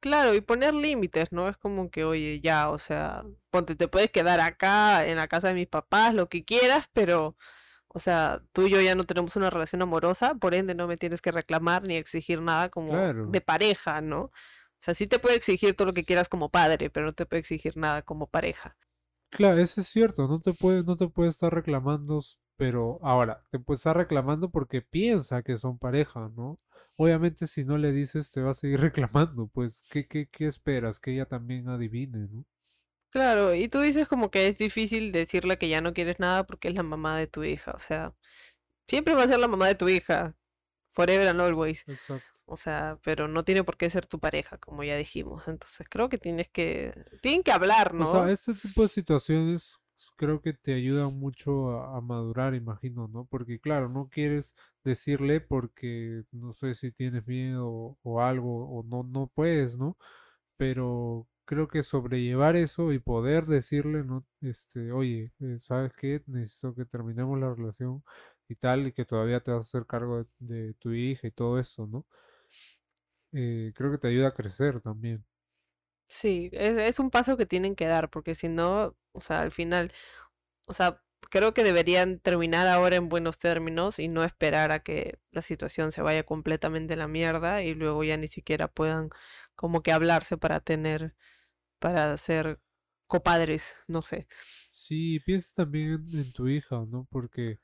Claro, 0.00 0.34
y 0.34 0.40
poner 0.40 0.74
límites, 0.74 1.32
¿no? 1.32 1.48
Es 1.48 1.56
como 1.56 1.90
que, 1.90 2.04
oye, 2.04 2.40
ya, 2.40 2.70
o 2.70 2.78
sea, 2.78 3.24
ponte, 3.50 3.74
te 3.74 3.88
puedes 3.88 4.10
quedar 4.12 4.38
acá 4.40 5.04
en 5.06 5.16
la 5.16 5.26
casa 5.28 5.48
de 5.48 5.54
mis 5.54 5.66
papás, 5.66 6.14
lo 6.14 6.28
que 6.28 6.44
quieras, 6.44 6.88
pero, 6.92 7.36
o 7.88 7.98
sea, 7.98 8.42
tú 8.52 8.66
y 8.66 8.70
yo 8.70 8.80
ya 8.80 8.94
no 8.94 9.04
tenemos 9.04 9.34
una 9.36 9.50
relación 9.50 9.82
amorosa, 9.82 10.34
por 10.36 10.54
ende 10.54 10.74
no 10.74 10.86
me 10.88 10.96
tienes 10.98 11.22
que 11.22 11.32
reclamar 11.32 11.82
ni 11.84 11.96
exigir 11.96 12.42
nada 12.42 12.68
como 12.70 12.92
Claro. 12.92 13.26
de 13.26 13.40
pareja, 13.40 14.00
¿no? 14.00 14.20
O 14.24 14.32
sea, 14.80 14.94
sí 14.94 15.06
te 15.08 15.18
puede 15.18 15.36
exigir 15.36 15.74
todo 15.76 15.86
lo 15.88 15.94
que 15.94 16.04
quieras 16.04 16.28
como 16.28 16.50
padre, 16.50 16.90
pero 16.90 17.06
no 17.06 17.14
te 17.14 17.26
puede 17.26 17.40
exigir 17.40 17.76
nada 17.76 18.02
como 18.02 18.28
pareja. 18.28 18.76
Claro, 19.30 19.58
eso 19.60 19.80
es 19.80 19.88
cierto, 19.88 20.26
no 20.28 20.38
te 20.38 20.52
puede, 20.54 20.82
no 20.84 20.96
te 20.96 21.08
puede 21.08 21.30
estar 21.30 21.52
reclamando, 21.54 22.20
pero 22.58 22.98
ahora, 23.02 23.44
te 23.50 23.60
puede 23.60 23.76
estar 23.76 23.96
reclamando 23.96 24.50
porque 24.50 24.82
piensa 24.82 25.42
que 25.42 25.56
son 25.56 25.78
pareja, 25.78 26.28
¿no? 26.36 26.56
Obviamente 26.96 27.46
si 27.46 27.64
no 27.64 27.78
le 27.78 27.92
dices 27.92 28.32
te 28.32 28.42
va 28.42 28.50
a 28.50 28.54
seguir 28.54 28.80
reclamando, 28.82 29.46
pues, 29.46 29.84
¿qué, 29.90 30.06
qué, 30.06 30.28
qué 30.28 30.46
esperas? 30.46 31.00
Que 31.00 31.12
ella 31.14 31.26
también 31.26 31.68
adivine, 31.68 32.28
¿no? 32.28 32.44
Claro, 33.10 33.54
y 33.54 33.68
tú 33.68 33.80
dices 33.80 34.08
como 34.08 34.30
que 34.30 34.48
es 34.48 34.58
difícil 34.58 35.12
decirle 35.12 35.56
que 35.56 35.68
ya 35.68 35.80
no 35.80 35.94
quieres 35.94 36.20
nada 36.20 36.44
porque 36.44 36.68
es 36.68 36.74
la 36.74 36.82
mamá 36.82 37.16
de 37.16 37.26
tu 37.26 37.44
hija, 37.44 37.72
o 37.72 37.78
sea, 37.78 38.14
siempre 38.88 39.14
va 39.14 39.22
a 39.22 39.28
ser 39.28 39.38
la 39.38 39.48
mamá 39.48 39.68
de 39.68 39.76
tu 39.76 39.88
hija, 39.88 40.34
forever 40.92 41.28
and 41.28 41.40
always. 41.40 41.88
Exacto. 41.88 42.26
O 42.50 42.56
sea, 42.56 42.98
pero 43.04 43.28
no 43.28 43.44
tiene 43.44 43.62
por 43.62 43.76
qué 43.76 43.90
ser 43.90 44.06
tu 44.06 44.18
pareja, 44.18 44.56
como 44.58 44.82
ya 44.82 44.96
dijimos. 44.96 45.46
Entonces 45.48 45.86
creo 45.88 46.08
que 46.08 46.16
tienes 46.16 46.48
que, 46.48 46.94
tienen 47.20 47.42
que 47.42 47.52
hablar, 47.52 47.94
O 47.94 48.06
sea, 48.06 48.22
¿no? 48.22 48.28
este 48.28 48.54
tipo 48.54 48.82
de 48.82 48.88
situaciones 48.88 49.78
creo 50.16 50.40
que 50.40 50.52
te 50.52 50.74
ayudan 50.74 51.18
mucho 51.18 51.80
a, 51.82 52.00
madurar, 52.00 52.54
imagino, 52.54 53.08
¿no? 53.08 53.26
Porque 53.26 53.60
claro, 53.60 53.88
no 53.88 54.08
quieres 54.08 54.54
decirle 54.84 55.40
porque 55.40 56.24
no 56.32 56.52
sé 56.52 56.74
si 56.74 56.92
tienes 56.92 57.26
miedo 57.26 57.98
o, 58.02 58.20
algo, 58.20 58.68
o 58.68 58.84
no, 58.84 59.02
no 59.04 59.28
puedes, 59.28 59.78
¿no? 59.78 59.96
Pero 60.56 61.28
creo 61.44 61.68
que 61.68 61.82
sobrellevar 61.82 62.56
eso 62.56 62.92
y 62.92 62.98
poder 63.00 63.46
decirle, 63.46 64.04
¿no? 64.04 64.26
Este, 64.42 64.92
oye, 64.92 65.32
eh, 65.40 65.58
¿sabes 65.60 65.92
qué? 65.94 66.22
Necesito 66.26 66.74
que 66.74 66.84
terminemos 66.84 67.38
la 67.40 67.54
relación 67.54 68.04
y 68.48 68.56
tal, 68.56 68.86
y 68.88 68.92
que 68.92 69.04
todavía 69.04 69.40
te 69.40 69.50
vas 69.52 69.58
a 69.66 69.78
hacer 69.78 69.86
cargo 69.86 70.26
de, 70.38 70.74
tu 70.74 70.92
hija 70.92 71.26
y 71.28 71.30
todo 71.32 71.58
eso, 71.58 71.86
¿no? 71.86 72.06
Eh, 73.32 73.72
creo 73.74 73.90
que 73.90 73.98
te 73.98 74.08
ayuda 74.08 74.28
a 74.28 74.34
crecer 74.34 74.80
también. 74.80 75.24
Sí, 76.06 76.48
es 76.52 76.98
un 76.98 77.10
paso 77.10 77.36
que 77.36 77.44
tienen 77.46 77.76
que 77.76 77.86
dar, 77.86 78.08
porque 78.08 78.34
si 78.34 78.48
no, 78.48 78.96
o 79.18 79.20
sea, 79.20 79.40
al 79.42 79.52
final, 79.52 79.92
o 80.68 80.72
sea, 80.72 81.02
creo 81.30 81.54
que 81.54 81.64
deberían 81.64 82.20
terminar 82.20 82.66
ahora 82.68 82.96
en 82.96 83.08
buenos 83.08 83.38
términos 83.38 83.98
y 83.98 84.08
no 84.08 84.24
esperar 84.24 84.72
a 84.72 84.80
que 84.82 85.18
la 85.30 85.42
situación 85.42 85.92
se 85.92 86.02
vaya 86.02 86.24
completamente 86.24 86.94
a 86.94 86.96
la 86.96 87.08
mierda 87.08 87.62
y 87.62 87.74
luego 87.74 88.04
ya 88.04 88.16
ni 88.16 88.28
siquiera 88.28 88.68
puedan 88.68 89.10
como 89.56 89.82
que 89.82 89.92
hablarse 89.92 90.36
para 90.38 90.60
tener, 90.60 91.14
para 91.78 92.16
ser 92.16 92.60
copadres, 93.06 93.76
no 93.88 94.02
sé. 94.02 94.28
Sí, 94.68 95.20
piensa 95.20 95.52
también 95.54 96.06
en, 96.12 96.32
tu 96.32 96.48
hija, 96.48 96.84
¿no? 96.88 97.06
Porque, 97.10 97.60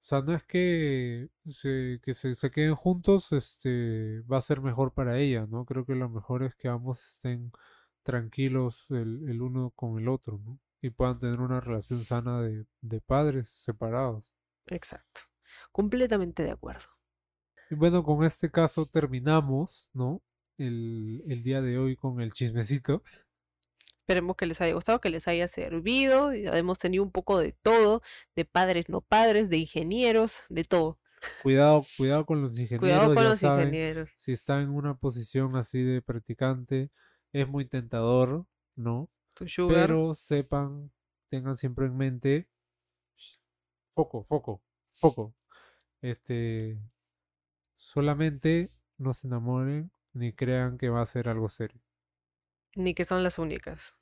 o 0.00 0.02
sea, 0.02 0.20
no 0.22 0.34
es 0.34 0.44
que 0.44 1.28
se, 1.46 2.00
que 2.02 2.14
se, 2.14 2.34
se 2.34 2.50
queden 2.50 2.74
juntos, 2.74 3.32
este, 3.32 4.22
va 4.22 4.38
a 4.38 4.42
ser 4.42 4.60
mejor 4.60 4.94
para 4.94 5.18
ella, 5.18 5.46
¿no? 5.48 5.64
Creo 5.64 5.84
que 5.86 5.94
lo 5.94 6.08
mejor 6.08 6.44
es 6.44 6.54
que 6.54 6.68
ambos 6.68 7.02
estén 7.04 7.50
tranquilos 8.02 8.86
el, 8.90 9.28
el 9.28 9.42
uno 9.42 9.72
con 9.74 9.98
el 9.98 10.08
otro, 10.08 10.40
¿no? 10.44 10.58
Y 10.80 10.90
puedan 10.90 11.18
tener 11.18 11.40
una 11.40 11.60
relación 11.60 12.04
sana 12.04 12.40
de, 12.40 12.64
de 12.80 13.00
padres 13.00 13.50
separados. 13.50 14.24
Exacto. 14.66 15.22
Completamente 15.72 16.42
de 16.44 16.50
acuerdo. 16.52 16.84
Y 17.70 17.74
bueno, 17.74 18.02
con 18.04 18.24
este 18.24 18.50
caso 18.50 18.86
terminamos, 18.86 19.90
¿no? 19.92 20.22
El, 20.56 21.22
el 21.28 21.42
día 21.42 21.60
de 21.60 21.78
hoy 21.78 21.96
con 21.96 22.20
el 22.20 22.32
chismecito. 22.32 23.02
Esperemos 24.00 24.36
que 24.36 24.46
les 24.46 24.60
haya 24.60 24.72
gustado, 24.74 25.00
que 25.00 25.10
les 25.10 25.28
haya 25.28 25.46
servido. 25.48 26.32
Ya 26.32 26.50
hemos 26.50 26.78
tenido 26.78 27.02
un 27.02 27.10
poco 27.12 27.38
de 27.38 27.52
todo, 27.52 28.00
de 28.34 28.44
padres, 28.44 28.88
no 28.88 29.00
padres, 29.02 29.50
de 29.50 29.58
ingenieros, 29.58 30.40
de 30.48 30.64
todo. 30.64 30.98
Cuidado, 31.42 31.84
cuidado 31.96 32.24
con 32.24 32.40
los 32.40 32.52
Cuidado 32.78 33.12
ingenieros, 33.12 33.14
con 33.14 33.24
ya 33.24 33.30
los 33.30 33.38
saben. 33.40 33.68
ingenieros. 33.68 34.10
si 34.16 34.32
está 34.32 34.62
en 34.62 34.70
una 34.70 34.94
posición 34.96 35.56
así 35.56 35.82
de 35.82 36.00
practicante, 36.00 36.90
es 37.32 37.48
muy 37.48 37.66
tentador, 37.68 38.46
¿no? 38.76 39.10
Sugar. 39.46 39.86
Pero 39.86 40.14
sepan, 40.14 40.90
tengan 41.28 41.56
siempre 41.56 41.86
en 41.86 41.96
mente, 41.96 42.48
foco, 43.94 44.22
foco, 44.24 44.62
foco. 44.94 45.34
Este, 46.00 46.80
solamente 47.76 48.72
no 48.96 49.12
se 49.12 49.26
enamoren 49.26 49.90
ni 50.12 50.32
crean 50.32 50.78
que 50.78 50.88
va 50.88 51.02
a 51.02 51.06
ser 51.06 51.28
algo 51.28 51.48
serio. 51.48 51.80
Ni 52.74 52.94
que 52.94 53.04
son 53.04 53.22
las 53.22 53.38
únicas. 53.38 53.96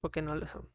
Porque 0.00 0.22
no 0.22 0.34
lo 0.34 0.46
son. 0.46 0.70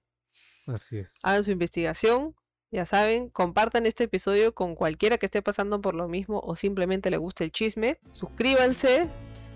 Así 0.67 0.98
es. 0.98 1.24
Hagan 1.24 1.43
su 1.43 1.52
investigación. 1.52 2.36
Ya 2.71 2.86
saben, 2.86 3.30
compartan 3.30 3.86
este 3.86 4.06
episodio 4.06 4.54
con 4.54 4.76
cualquiera 4.76 5.17
que 5.17 5.28
esté 5.28 5.41
pasando 5.41 5.82
por 5.82 5.95
lo 5.95 6.08
mismo 6.08 6.41
o 6.43 6.56
simplemente 6.56 7.10
le 7.10 7.17
guste 7.17 7.43
el 7.45 7.52
chisme. 7.52 8.00
Suscríbanse, 8.12 9.10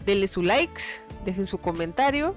denle 0.05 0.27
su 0.27 0.41
likes, 0.41 1.01
dejen 1.25 1.45
su 1.45 1.57
comentario. 1.59 2.35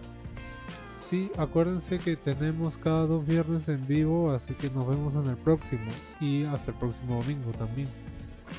Acuérdense 1.37 1.99
que 1.99 2.17
tenemos 2.17 2.77
cada 2.77 3.07
dos 3.07 3.27
viernes 3.27 3.69
en 3.69 3.87
vivo, 3.87 4.33
así 4.33 4.55
que 4.55 4.71
nos 4.71 4.87
vemos 4.87 5.15
en 5.15 5.27
el 5.27 5.37
próximo 5.37 5.91
y 6.21 6.45
hasta 6.47 6.71
el 6.71 6.79
próximo 6.79 7.21
domingo 7.21 7.51
también. 7.53 7.89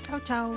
Chao, 0.03 0.19
chao. 0.19 0.53